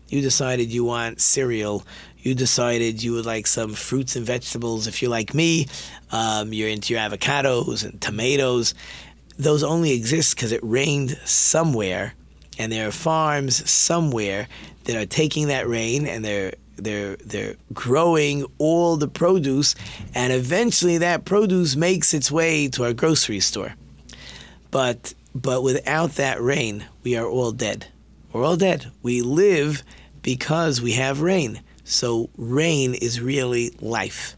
[0.10, 1.84] You decided you want cereal.
[2.20, 4.86] You decided you would like some fruits and vegetables.
[4.86, 5.68] If you're like me,
[6.12, 8.76] um, you're into your avocados and tomatoes.
[9.38, 12.14] Those only exist because it rained somewhere,
[12.60, 14.48] and there are farms somewhere
[14.84, 19.76] that are taking that rain and they're they're they're growing all the produce,
[20.14, 23.76] and eventually that produce makes its way to our grocery store.
[24.72, 27.88] But but without that rain, we are all dead.
[28.32, 28.92] We're all dead.
[29.02, 29.84] We live
[30.22, 31.62] because we have rain.
[31.84, 34.36] So rain is really life.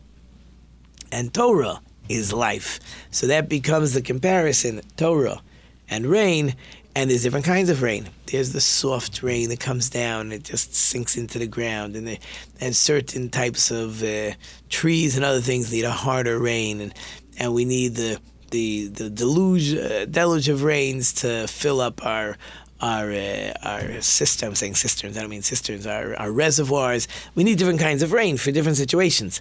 [1.12, 2.80] And Torah is life.
[3.12, 5.42] So that becomes the comparison Torah
[5.90, 6.56] and rain.
[6.98, 8.10] And there's different kinds of rain.
[8.26, 12.18] There's the soft rain that comes down, it just sinks into the ground, and the,
[12.60, 14.32] and certain types of uh,
[14.70, 16.92] trees and other things need a harder rain, and
[17.38, 18.20] and we need the
[18.50, 22.36] the the deluge uh, deluge of rains to fill up our
[22.82, 23.82] our uh, our.
[23.82, 25.18] I'm saying cisterns.
[25.18, 25.86] I don't mean cisterns.
[25.86, 27.08] Our our reservoirs.
[27.36, 29.40] We need different kinds of rain for different situations.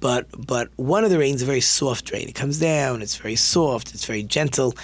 [0.00, 2.28] But but one of the rains is a very soft rain.
[2.28, 3.02] It comes down.
[3.02, 3.94] It's very soft.
[3.94, 4.74] It's very gentle.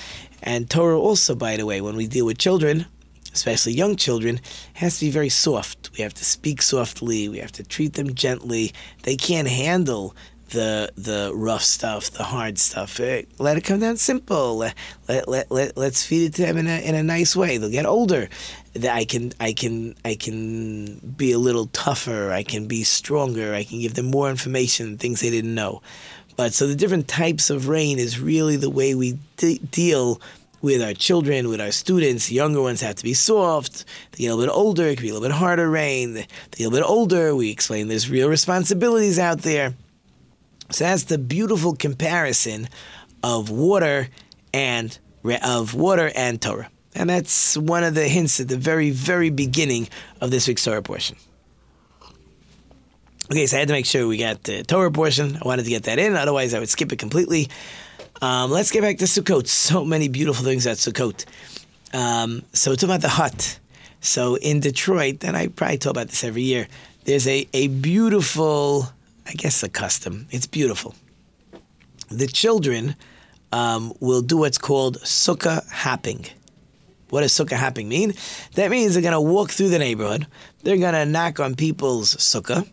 [0.42, 2.86] And Torah also, by the way, when we deal with children,
[3.34, 4.40] especially young children,
[4.74, 5.90] has to be very soft.
[5.96, 7.28] We have to speak softly.
[7.28, 8.72] We have to treat them gently.
[9.02, 10.14] They can't handle
[10.50, 13.00] the the rough stuff, the hard stuff.
[13.00, 14.58] Eh, let it come down simple.
[14.58, 14.74] Let,
[15.08, 17.56] let, let, let, let's feed it to them in a, in a nice way.
[17.56, 18.28] They'll get older.
[18.74, 22.30] That I can I can I can be a little tougher.
[22.30, 23.54] I can be stronger.
[23.54, 25.82] I can give them more information, things they didn't know.
[26.36, 30.20] But so the different types of rain is really the way we de- deal
[30.62, 32.28] with our children, with our students.
[32.28, 33.84] The younger ones have to be soft.
[34.12, 36.14] They get a little bit older, it can be a little bit harder rain.
[36.14, 39.74] They get a little bit older, we explain there's real responsibilities out there.
[40.70, 42.68] So that's the beautiful comparison
[43.22, 44.08] of water
[44.52, 44.96] and
[45.42, 46.70] of water and Torah.
[46.94, 49.88] And that's one of the hints at the very, very beginning
[50.20, 51.16] of this week's Torah portion.
[53.30, 55.36] Okay, so I had to make sure we got the Torah portion.
[55.36, 57.48] I wanted to get that in, otherwise I would skip it completely.
[58.20, 59.46] Um, let's get back to Sukkot.
[59.46, 61.26] So many beautiful things at Sukkot.
[61.94, 63.58] Um, so it's about the hut.
[64.00, 66.66] So in Detroit, and I probably talk about this every year,
[67.04, 68.88] there's a, a beautiful,
[69.30, 70.26] I guess a custom.
[70.32, 70.96] It's beautiful.
[72.08, 72.96] The children
[73.52, 76.26] um, will do what's called sukkah hopping.
[77.10, 78.14] What does sukkah hopping mean?
[78.56, 80.26] That means they're going to walk through the neighborhood.
[80.64, 82.68] They're going to knock on people's sukkah,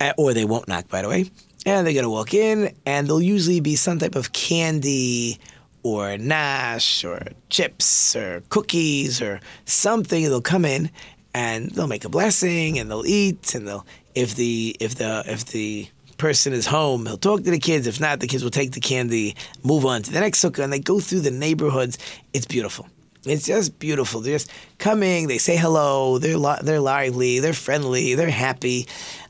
[0.00, 1.30] uh, or they won't knock, by the way.
[1.64, 5.38] And they're going to walk in, and there'll usually be some type of candy
[5.82, 10.24] or nash or chips or cookies or something.
[10.24, 10.90] They'll come in
[11.34, 15.46] and they'll make a blessing and they'll eat and they'll if the if the if
[15.46, 15.88] the
[16.18, 17.86] person is home, he'll talk to the kids.
[17.86, 20.72] If not, the kids will take the candy, move on to the next sukkah, and
[20.72, 21.98] they go through the neighborhoods.
[22.32, 22.86] It's beautiful.
[23.24, 24.20] It's just beautiful.
[24.20, 25.28] They're just coming.
[25.28, 26.18] They say hello.
[26.18, 27.38] They're li- they're lively.
[27.38, 28.14] They're friendly.
[28.14, 28.86] They're happy.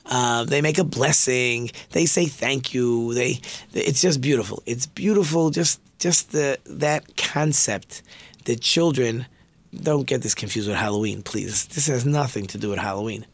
[0.07, 1.71] Uh, they make a blessing.
[1.91, 3.15] They say thank you.
[3.15, 3.41] They.
[3.73, 4.63] It's just beautiful.
[4.67, 5.51] It's beautiful.
[5.51, 8.03] Just just the that concept
[8.45, 9.27] that children
[9.75, 11.67] don't get this confused with Halloween, please.
[11.67, 13.27] This has nothing to do with Halloween.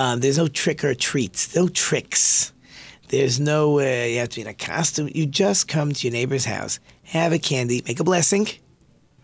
[0.00, 1.54] Um, there's no trick or treats.
[1.54, 2.52] No tricks.
[3.08, 5.10] There's no uh, you have to be in a costume.
[5.14, 8.48] You just come to your neighbor's house, have a candy, make a blessing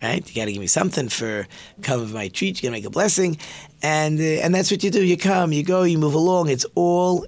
[0.03, 0.27] right?
[0.29, 1.47] You got to give me something for
[1.81, 2.61] come of my treat.
[2.61, 3.39] You got to make a blessing,
[3.81, 5.03] and uh, and that's what you do.
[5.03, 6.49] You come, you go, you move along.
[6.49, 7.25] It's all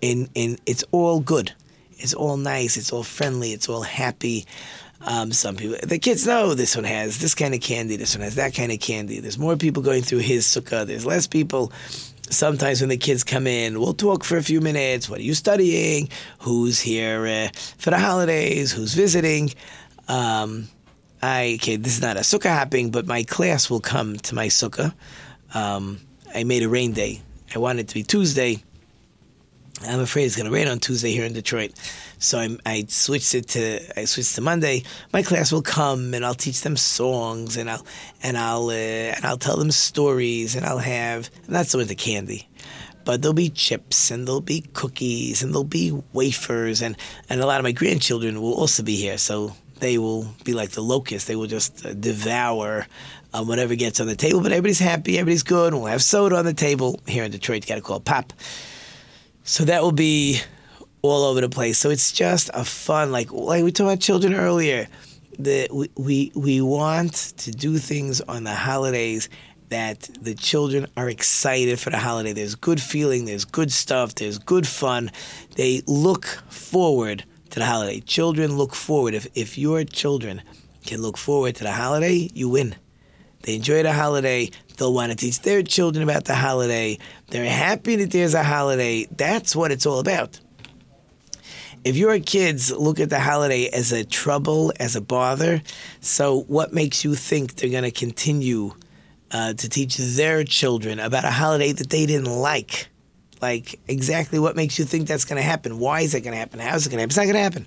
[0.00, 0.58] in in.
[0.66, 1.52] It's all good.
[1.92, 2.76] It's all nice.
[2.76, 3.52] It's all friendly.
[3.52, 4.46] It's all happy.
[5.00, 7.94] Um, some people, the kids know this one has this kind of candy.
[7.94, 9.20] This one has that kind of candy.
[9.20, 10.84] There's more people going through his sukkah.
[10.84, 11.72] There's less people.
[12.30, 15.08] Sometimes when the kids come in, we'll talk for a few minutes.
[15.08, 16.08] What are you studying?
[16.40, 17.48] Who's here uh,
[17.78, 18.72] for the holidays?
[18.72, 19.50] Who's visiting?
[20.08, 20.68] Um,
[21.22, 24.46] I okay, this is not a sukkah hopping, but my class will come to my
[24.46, 24.94] sukkah.
[25.54, 26.00] Um,
[26.34, 27.22] I made a rain day.
[27.54, 28.62] I want it to be Tuesday.
[29.86, 31.72] I'm afraid it's going to rain on Tuesday here in Detroit,
[32.18, 34.82] so I, I switched it to I switched to Monday.
[35.12, 37.86] My class will come and I'll teach them songs and I'll
[38.22, 42.48] and I'll uh, and I'll tell them stories and I'll have not so the candy,
[43.04, 46.96] but there'll be chips and there'll be cookies and there'll be wafers and
[47.28, 50.70] and a lot of my grandchildren will also be here, so they will be like
[50.70, 51.28] the locusts.
[51.28, 52.86] They will just uh, devour
[53.32, 54.40] um, whatever gets on the table.
[54.40, 55.74] But everybody's happy, everybody's good.
[55.74, 57.64] We'll have soda on the table here in Detroit.
[57.64, 58.32] You got to call pop.
[59.44, 60.40] So that will be
[61.02, 61.78] all over the place.
[61.78, 64.88] So it's just a fun, like like we talked about children earlier.
[65.38, 69.28] That we, we we want to do things on the holidays
[69.68, 72.32] that the children are excited for the holiday.
[72.32, 75.10] There's good feeling, there's good stuff, there's good fun.
[75.56, 78.00] They look forward to the holiday.
[78.00, 79.14] Children look forward.
[79.14, 80.42] If if your children
[80.86, 82.74] can look forward to the holiday, you win.
[83.42, 84.50] They enjoy the holiday.
[84.76, 86.98] They'll want to teach their children about the holiday.
[87.28, 89.06] They're happy that there's a holiday.
[89.16, 90.40] That's what it's all about.
[91.88, 95.62] If your kids look at the holiday as a trouble, as a bother,
[96.02, 98.74] so what makes you think they're going to continue
[99.30, 102.90] uh, to teach their children about a holiday that they didn't like?
[103.40, 105.78] Like, exactly what makes you think that's going to happen?
[105.78, 106.60] Why is it going to happen?
[106.60, 107.08] How is it going to happen?
[107.08, 107.66] It's not going to happen.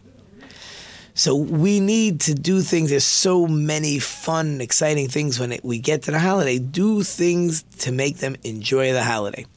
[1.15, 2.91] So we need to do things.
[2.91, 6.59] There's so many fun, exciting things when it, we get to the holiday.
[6.59, 9.47] Do things to make them enjoy the holiday.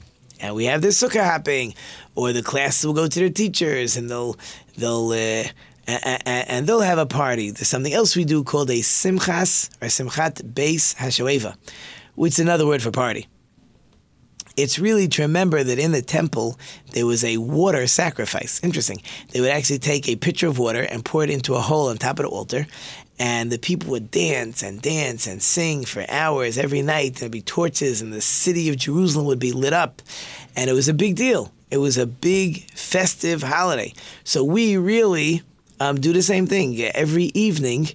[0.41, 1.75] And we have this sukkah hopping,
[2.15, 4.37] or the classes will go to their teachers, and they'll
[4.77, 5.45] they'll uh,
[5.87, 7.51] and, they'll have a party.
[7.51, 11.57] There's something else we do called a simchas or simchat beis hashoeva,
[12.15, 13.29] which is another word for party
[14.57, 16.59] it's really to remember that in the temple
[16.93, 18.63] there was a water sacrifice.
[18.63, 19.03] Interesting.
[19.33, 21.97] They would actually take a pitcher of water and pour it into a hole on
[21.97, 22.67] top of the altar,
[23.19, 27.17] and the people would dance and dance and sing for hours every night.
[27.17, 30.03] There'd be torches, and the city of Jerusalem would be lit up,
[30.57, 31.53] and it was a big deal.
[31.71, 33.95] It was a big festive holiday.
[34.23, 35.43] So we really
[35.81, 37.89] um, do the same thing every evening.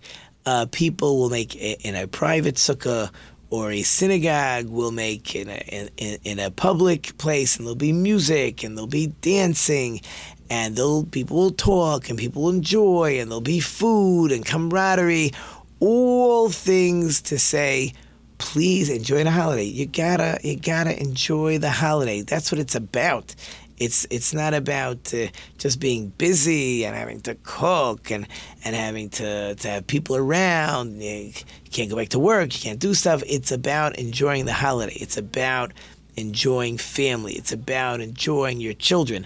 [0.45, 3.09] Uh, people will make in a private sukkah
[3.50, 7.93] or a synagogue will make in a, in, in a public place and there'll be
[7.93, 10.02] music and there'll be dancing
[10.50, 15.32] and they'll, people will talk and people will enjoy and there'll be food and camaraderie.
[15.80, 17.93] All things to say
[18.39, 19.66] please enjoy the holiday.
[19.66, 22.22] You gotta you gotta enjoy the holiday.
[22.22, 23.36] That's what it's about
[23.80, 25.27] it's it's not about uh,
[25.57, 28.27] just being busy and having to cook and
[28.63, 31.01] and having to, to have people around.
[31.01, 31.32] You,
[31.65, 32.53] you can't go back to work.
[32.53, 33.23] You can't do stuff.
[33.25, 34.95] It's about enjoying the holiday.
[34.95, 35.71] It's about
[36.17, 37.34] enjoying family.
[37.34, 39.25] It's about enjoying your children.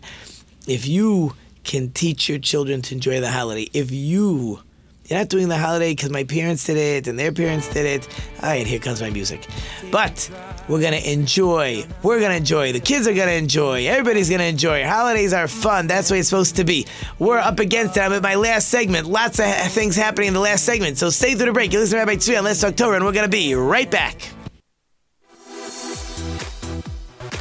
[0.67, 4.59] If you can teach your children to enjoy the holiday, if you
[5.05, 8.07] you're not doing the holiday because my parents did it and their parents did it.
[8.41, 9.47] All right, here comes my music.
[9.91, 10.29] But
[10.69, 11.85] we're going to enjoy.
[12.03, 12.71] We're going to enjoy.
[12.71, 13.85] The kids are going to enjoy.
[13.85, 14.85] Everybody's going to enjoy.
[14.85, 15.87] Holidays are fun.
[15.87, 16.87] That's what it's supposed to be.
[17.19, 18.01] We're up against it.
[18.01, 19.07] I'm at my last segment.
[19.07, 20.97] Lots of things happening in the last segment.
[20.97, 21.73] So stay through the break.
[21.73, 23.89] You listen to Rabbi Tzvi on Let's Talk Torah, and we're going to be right
[23.89, 24.29] back.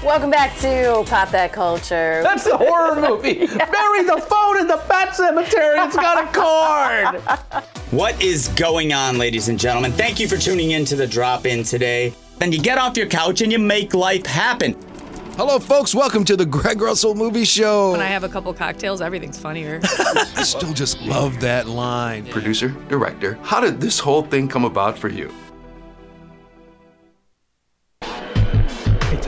[0.03, 2.23] Welcome back to Pop That Culture.
[2.25, 3.47] That's a horror movie.
[3.47, 5.79] Bury the phone in the pet cemetery.
[5.79, 7.63] It's got a cord.
[7.93, 9.93] What is going on, ladies and gentlemen?
[9.93, 12.13] Thank you for tuning in to the drop in today.
[12.39, 14.77] Then you get off your couch and you make life happen.
[15.37, 15.95] Hello, folks.
[15.95, 17.93] Welcome to the Greg Russell Movie Show.
[17.93, 19.79] When I have a couple cocktails, everything's funnier.
[19.85, 22.27] I still just love that line.
[22.27, 25.33] Producer, director, how did this whole thing come about for you?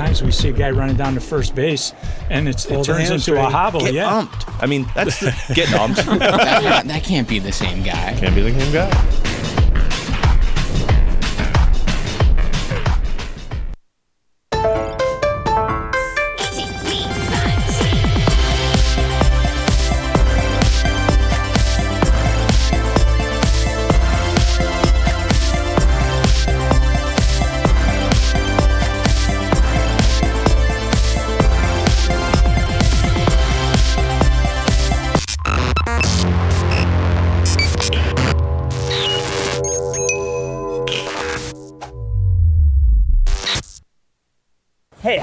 [0.04, 1.92] Times we see a guy running down to first base,
[2.30, 3.80] and it's, it turns into a hobble.
[3.80, 4.10] Get yeah.
[4.10, 4.62] umped.
[4.62, 5.96] I mean, that's the, get umped.
[6.18, 8.14] that, that can't be the same guy.
[8.18, 9.33] Can't be the same guy.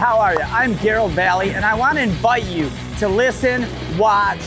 [0.01, 0.41] How are you?
[0.41, 3.67] I'm Gerald Valley, and I want to invite you to listen,
[3.99, 4.41] watch,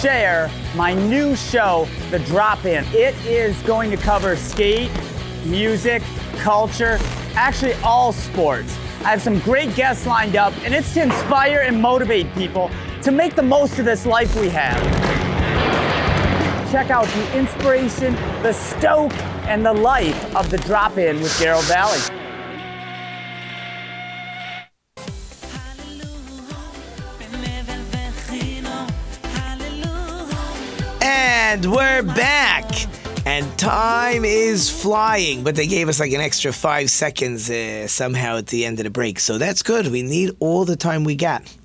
[0.00, 2.86] share my new show, The Drop In.
[2.86, 4.90] It is going to cover skate,
[5.44, 6.02] music,
[6.38, 6.96] culture,
[7.34, 8.78] actually all sports.
[9.00, 12.70] I have some great guests lined up, and it's to inspire and motivate people
[13.02, 14.80] to make the most of this life we have.
[16.72, 19.12] Check out the inspiration, the stoke,
[19.44, 22.13] and the life of the drop in with Gerald Valley.
[31.54, 32.68] And we're back.
[33.26, 38.38] And time is flying, but they gave us like an extra five seconds uh, somehow
[38.38, 39.20] at the end of the break.
[39.20, 39.86] So that's good.
[39.86, 41.56] We need all the time we got.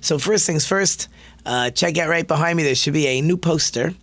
[0.00, 1.06] So, first things first,
[1.44, 2.64] uh, check out right behind me.
[2.64, 3.94] There should be a new poster.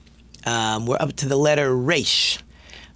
[0.46, 2.40] Um, we're up to the letter Resh.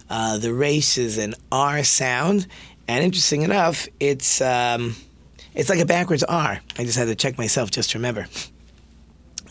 [0.08, 2.46] Uh, the Resh is an R sound.
[2.88, 4.96] And interesting enough, it's, um,
[5.54, 6.62] it's like a backwards R.
[6.78, 8.26] I just had to check myself just to remember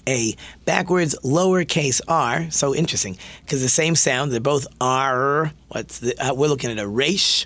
[0.07, 0.35] a
[0.65, 2.49] backwards lowercase r.
[2.49, 4.31] So interesting because the same sound.
[4.31, 5.51] They're both r.
[5.67, 7.45] What's the, uh, we're looking at a resh.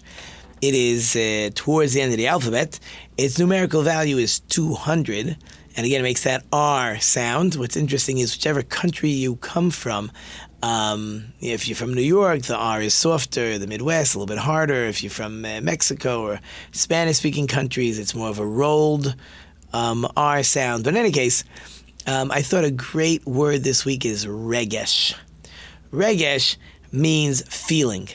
[0.61, 2.79] It is uh, towards the end of the alphabet.
[3.17, 5.35] Its numerical value is 200.
[5.75, 7.55] And again, it makes that R sound.
[7.55, 10.11] What's interesting is whichever country you come from,
[10.63, 13.57] um, if you're from New York, the R is softer.
[13.57, 14.85] The Midwest, a little bit harder.
[14.85, 16.39] If you're from uh, Mexico or
[16.71, 19.15] Spanish speaking countries, it's more of a rolled
[19.73, 20.83] um, R sound.
[20.83, 21.43] But in any case,
[22.07, 25.13] um, I thought a great word this week is regesh.
[25.91, 26.57] Regesh
[26.91, 28.09] means feeling.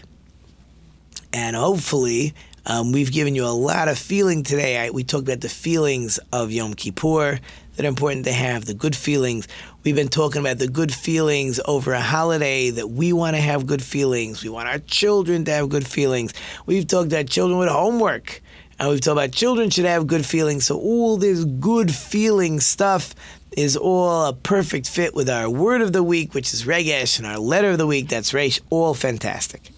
[1.33, 2.35] And hopefully,
[2.65, 4.79] um, we've given you a lot of feeling today.
[4.79, 7.39] I, we talked about the feelings of Yom Kippur
[7.77, 9.47] that are important to have, the good feelings.
[9.85, 13.67] We've been talking about the good feelings over a holiday that we want to have
[13.67, 14.43] good feelings.
[14.43, 16.33] We want our children to have good feelings.
[16.65, 18.43] We've talked about children with homework.
[18.79, 20.67] And we've talked about children should have good feelings.
[20.67, 23.15] So all this good feeling stuff
[23.53, 27.27] is all a perfect fit with our word of the week, which is Regesh, and
[27.27, 29.71] our letter of the week, that's Resh, all fantastic.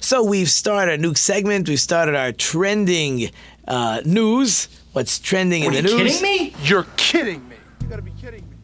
[0.00, 1.68] So we've started a new segment.
[1.68, 3.30] We've started our trending
[3.66, 4.68] uh, news.
[4.92, 6.22] What's trending in the news?
[6.22, 6.54] me?
[6.62, 7.56] You're kidding me.
[7.82, 8.58] You gotta be kidding me.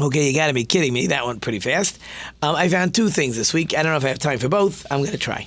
[0.00, 1.08] Okay, you got to be kidding me.
[1.08, 1.98] That went pretty fast.
[2.40, 3.76] Um, I found two things this week.
[3.76, 4.86] I don't know if I have time for both.
[4.90, 5.46] I'm going to try.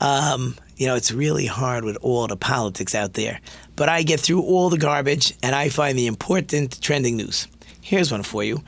[0.00, 3.40] Um, you know, it's really hard with all the politics out there,
[3.76, 7.46] but I get through all the garbage and I find the important trending news.
[7.80, 8.62] Here's one for you.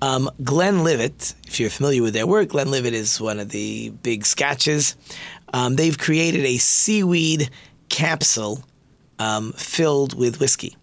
[0.00, 4.96] Um, Glenlivet, if you're familiar with their work, Glenlivet is one of the big scotches.
[5.52, 7.50] Um, they've created a seaweed
[7.88, 8.64] capsule
[9.18, 10.76] um, filled with whiskey.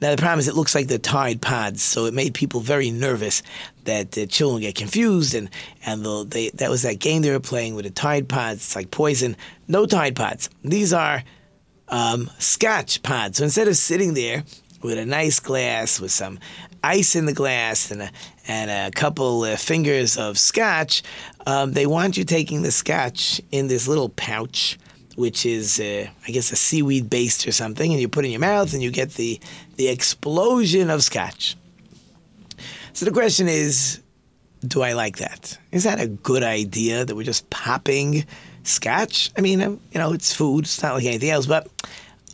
[0.00, 2.90] Now the problem is it looks like the Tide Pods, so it made people very
[2.90, 3.42] nervous
[3.84, 5.48] that the children get confused and
[5.86, 8.56] and the, they, that was that game they were playing with the Tide Pods.
[8.56, 9.36] It's like poison.
[9.68, 10.50] No Tide Pods.
[10.62, 11.22] These are
[11.94, 13.36] um, Scotch pod.
[13.36, 14.42] So instead of sitting there
[14.82, 16.40] with a nice glass with some
[16.82, 18.10] ice in the glass and a,
[18.48, 21.04] and a couple uh, fingers of Scotch,
[21.46, 24.78] um, they want you taking the Scotch in this little pouch
[25.16, 28.32] which is, uh, I guess, a seaweed based or something, and you put it in
[28.32, 29.38] your mouth and you get the,
[29.76, 31.56] the explosion of scotch.
[32.94, 34.02] So the question is
[34.66, 35.56] do I like that?
[35.70, 38.24] Is that a good idea that we're just popping
[38.64, 39.30] scotch?
[39.36, 41.68] I mean, um, you know, it's food, it's not like anything else, but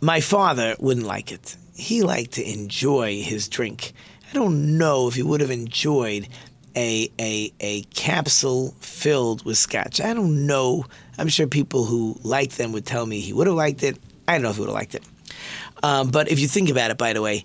[0.00, 1.56] my father wouldn't like it.
[1.74, 3.92] He liked to enjoy his drink.
[4.30, 6.28] I don't know if he would have enjoyed
[6.76, 10.00] a, a, a capsule filled with scotch.
[10.00, 10.84] I don't know.
[11.18, 13.98] I'm sure people who like them would tell me he would have liked it.
[14.28, 15.04] I don't know if he would have liked it.
[15.82, 17.42] Um, but if you think about it, by the way,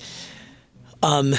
[1.02, 1.34] um,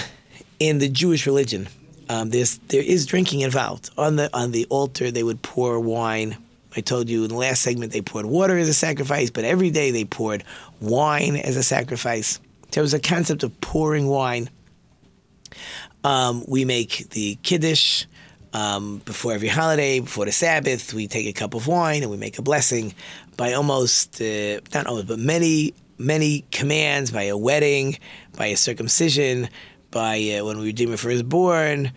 [0.59, 1.68] in the Jewish religion,
[2.09, 3.90] um, there's there is drinking involved.
[3.99, 6.36] On the on the altar, they would pour wine.
[6.76, 9.70] I told you in the last segment they poured water as a sacrifice, but every
[9.70, 10.44] day they poured
[10.80, 12.38] wine as a sacrifice.
[12.72, 14.50] There was a concept of pouring wine.
[16.04, 18.04] Um, we make the kiddush
[18.52, 20.92] um, before every holiday, before the Sabbath.
[20.92, 22.94] We take a cup of wine and we make a blessing
[23.36, 27.98] by almost uh, not almost, but many many commands by a wedding,
[28.36, 29.48] by a circumcision,
[29.90, 31.92] by uh, when we redeem a firstborn,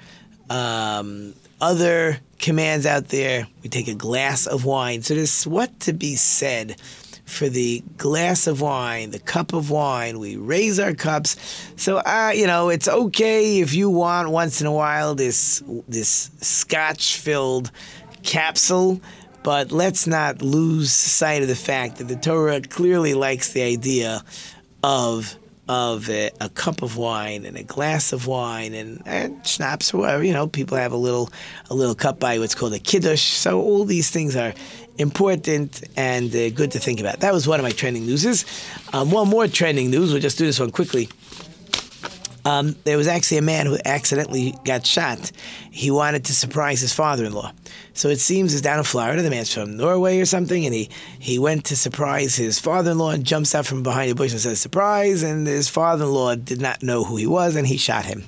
[0.49, 3.47] um, other commands out there.
[3.63, 5.01] We take a glass of wine.
[5.01, 6.79] So there's what to be said
[7.25, 10.19] for the glass of wine, the cup of wine.
[10.19, 11.35] We raise our cups.
[11.75, 16.31] So uh, you know, it's okay if you want once in a while this this
[16.41, 17.71] scotch filled
[18.23, 18.99] capsule.
[19.41, 24.21] But let's not lose sight of the fact that the Torah clearly likes the idea
[24.83, 25.38] of
[25.69, 30.23] of a, a cup of wine and a glass of wine and, and schnapps whatever.
[30.23, 31.29] You know, people have a little
[31.69, 33.21] a little cup by what's called a kiddush.
[33.21, 34.53] So all these things are
[34.97, 37.19] important and uh, good to think about.
[37.19, 38.45] That was one of my trending newses.
[38.93, 40.11] Um, one more trending news.
[40.11, 41.07] We'll just do this one quickly.
[42.45, 45.31] Um, there was actually a man who accidentally got shot.
[45.71, 47.51] He wanted to surprise his father-in-law.
[47.93, 49.21] So it seems it's down in Florida.
[49.21, 53.25] The man's from Norway or something, and he, he went to surprise his father-in-law and
[53.25, 57.03] jumps out from behind a bush and says, surprise, and his father-in-law did not know
[57.03, 58.23] who he was, and he shot him.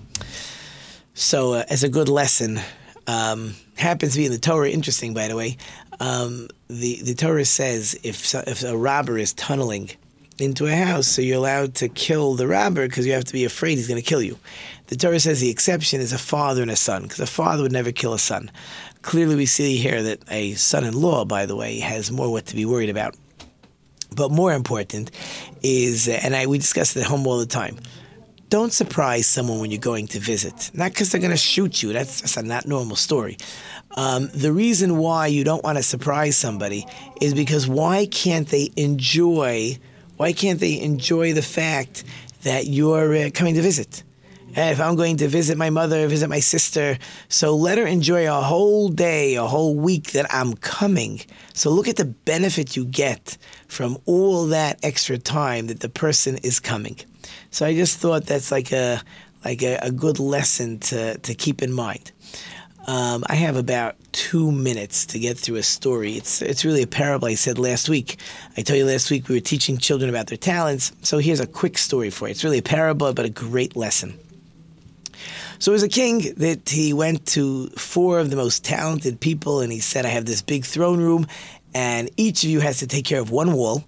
[1.13, 2.59] So uh, as a good lesson,
[3.07, 5.57] um, happens to be in the Torah, interesting, by the way,
[5.99, 9.91] um, the, the Torah says if, if a robber is tunneling
[10.41, 13.45] into a house, so you're allowed to kill the robber because you have to be
[13.45, 14.37] afraid he's going to kill you.
[14.87, 17.71] The Torah says the exception is a father and a son, because a father would
[17.71, 18.51] never kill a son.
[19.01, 22.65] Clearly, we see here that a son-in-law, by the way, has more what to be
[22.65, 23.15] worried about.
[24.15, 25.11] But more important
[25.63, 27.77] is, and I we discuss it at home all the time.
[28.49, 30.71] Don't surprise someone when you're going to visit.
[30.73, 31.93] Not because they're going to shoot you.
[31.93, 33.37] That's, that's a not normal story.
[33.95, 36.85] Um, the reason why you don't want to surprise somebody
[37.21, 39.77] is because why can't they enjoy?
[40.21, 42.03] Why can't they enjoy the fact
[42.43, 44.03] that you're uh, coming to visit?
[44.55, 48.39] if I'm going to visit my mother, visit my sister, so let her enjoy a
[48.39, 51.21] whole day, a whole week that I'm coming.
[51.55, 53.35] So look at the benefit you get
[53.67, 56.97] from all that extra time that the person is coming.
[57.49, 59.01] So I just thought that's like a
[59.43, 62.11] like a, a good lesson to, to keep in mind.
[62.91, 66.17] Um, I have about two minutes to get through a story.
[66.17, 68.19] It's it's really a parable I said last week.
[68.57, 70.91] I told you last week we were teaching children about their talents.
[71.01, 72.31] So here's a quick story for you.
[72.31, 74.19] It's really a parable, but a great lesson.
[75.57, 79.71] So as a king, that he went to four of the most talented people, and
[79.71, 81.27] he said, "I have this big throne room,
[81.73, 83.85] and each of you has to take care of one wall."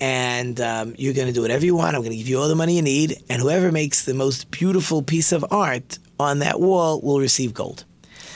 [0.00, 1.94] and um, you're going to do whatever you want.
[1.94, 4.50] I'm going to give you all the money you need, and whoever makes the most
[4.50, 7.84] beautiful piece of art on that wall will receive gold.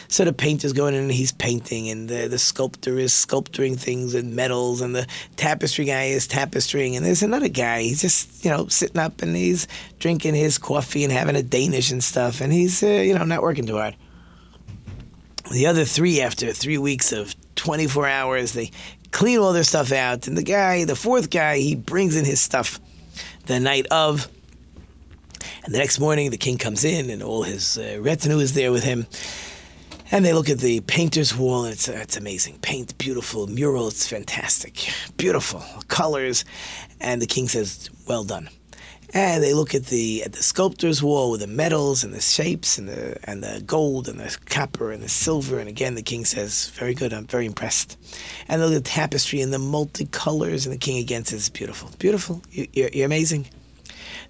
[0.09, 4.15] So the painter's going in and he's painting, and the, the sculptor is sculpturing things
[4.15, 7.83] and metals, and the tapestry guy is tapestrying, and there's another guy.
[7.83, 9.67] He's just you know sitting up and he's
[9.99, 13.43] drinking his coffee and having a Danish and stuff, and he's uh, you know not
[13.43, 13.97] working too hard.
[15.53, 18.73] The other three, after three weeks of 24 hours, they
[19.13, 20.27] clean all their stuff out.
[20.27, 22.81] And the guy, the fourth guy, he brings in his stuff
[23.47, 24.29] the night of.
[25.65, 28.71] And the next morning, the king comes in, and all his uh, retinue is there
[28.71, 29.07] with him.
[30.11, 32.59] And they look at the painter's wall, and it's, it's amazing.
[32.61, 33.47] Paint, beautiful.
[33.49, 34.89] Mural, it's fantastic.
[35.17, 35.63] Beautiful.
[35.89, 36.45] Colors.
[37.01, 38.49] And the king says, Well done.
[39.15, 42.77] And they look at the at the sculptor's wall with the metals and the shapes
[42.77, 45.59] and the and the gold and the copper and the silver.
[45.59, 47.13] And again, the king says, "Very good.
[47.13, 47.97] I'm very impressed."
[48.49, 50.67] And they look at the tapestry and the multicolors.
[50.67, 52.43] And the king again says, "Beautiful, beautiful.
[52.51, 53.47] You're, you're amazing."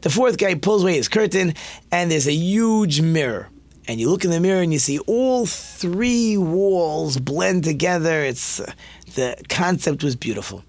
[0.03, 1.55] The fourth guy pulls away his curtain,
[1.91, 3.49] and there's a huge mirror.
[3.89, 8.23] And you look in the mirror and you see all three walls blend together.
[8.23, 8.73] It's uh,
[9.15, 10.65] the concept was beautiful.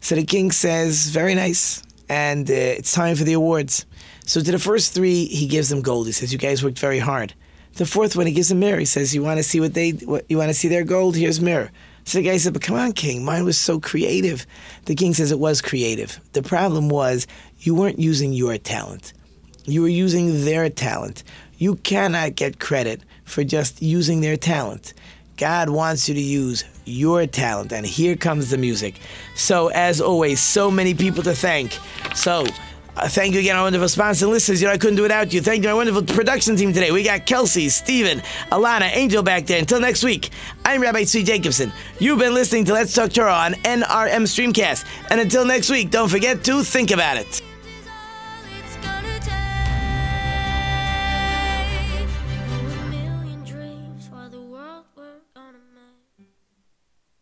[0.00, 3.86] So the king says, "Very nice." and uh, it's time for the awards.
[4.24, 6.06] So to the first three, he gives them gold.
[6.06, 7.34] He says, "You guys worked very hard."
[7.74, 8.78] The fourth one, he gives them mirror.
[8.78, 9.90] He says, "You want to see what they?
[9.90, 11.16] What, you want to see their gold?
[11.16, 11.70] Here's mirror."
[12.04, 14.46] So the guy said, "But come on, King, mine was so creative."
[14.86, 16.20] The king says, "It was creative.
[16.32, 17.26] The problem was
[17.60, 19.12] you weren't using your talent.
[19.64, 21.24] You were using their talent.
[21.58, 24.92] You cannot get credit for just using their talent."
[25.36, 27.72] God wants you to use your talent.
[27.72, 28.98] And here comes the music.
[29.34, 31.78] So, as always, so many people to thank.
[32.14, 32.46] So,
[32.96, 34.62] uh, thank you again, our wonderful sponsors and listeners.
[34.62, 35.42] You know, I couldn't do it without you.
[35.42, 36.90] Thank you, my wonderful production team today.
[36.90, 39.58] We got Kelsey, Steven, Alana, Angel back there.
[39.58, 40.30] Until next week,
[40.64, 41.72] I'm Rabbi Tzvi Jacobson.
[41.98, 44.86] You've been listening to Let's Talk Torah on NRM Streamcast.
[45.10, 47.42] And until next week, don't forget to think about it.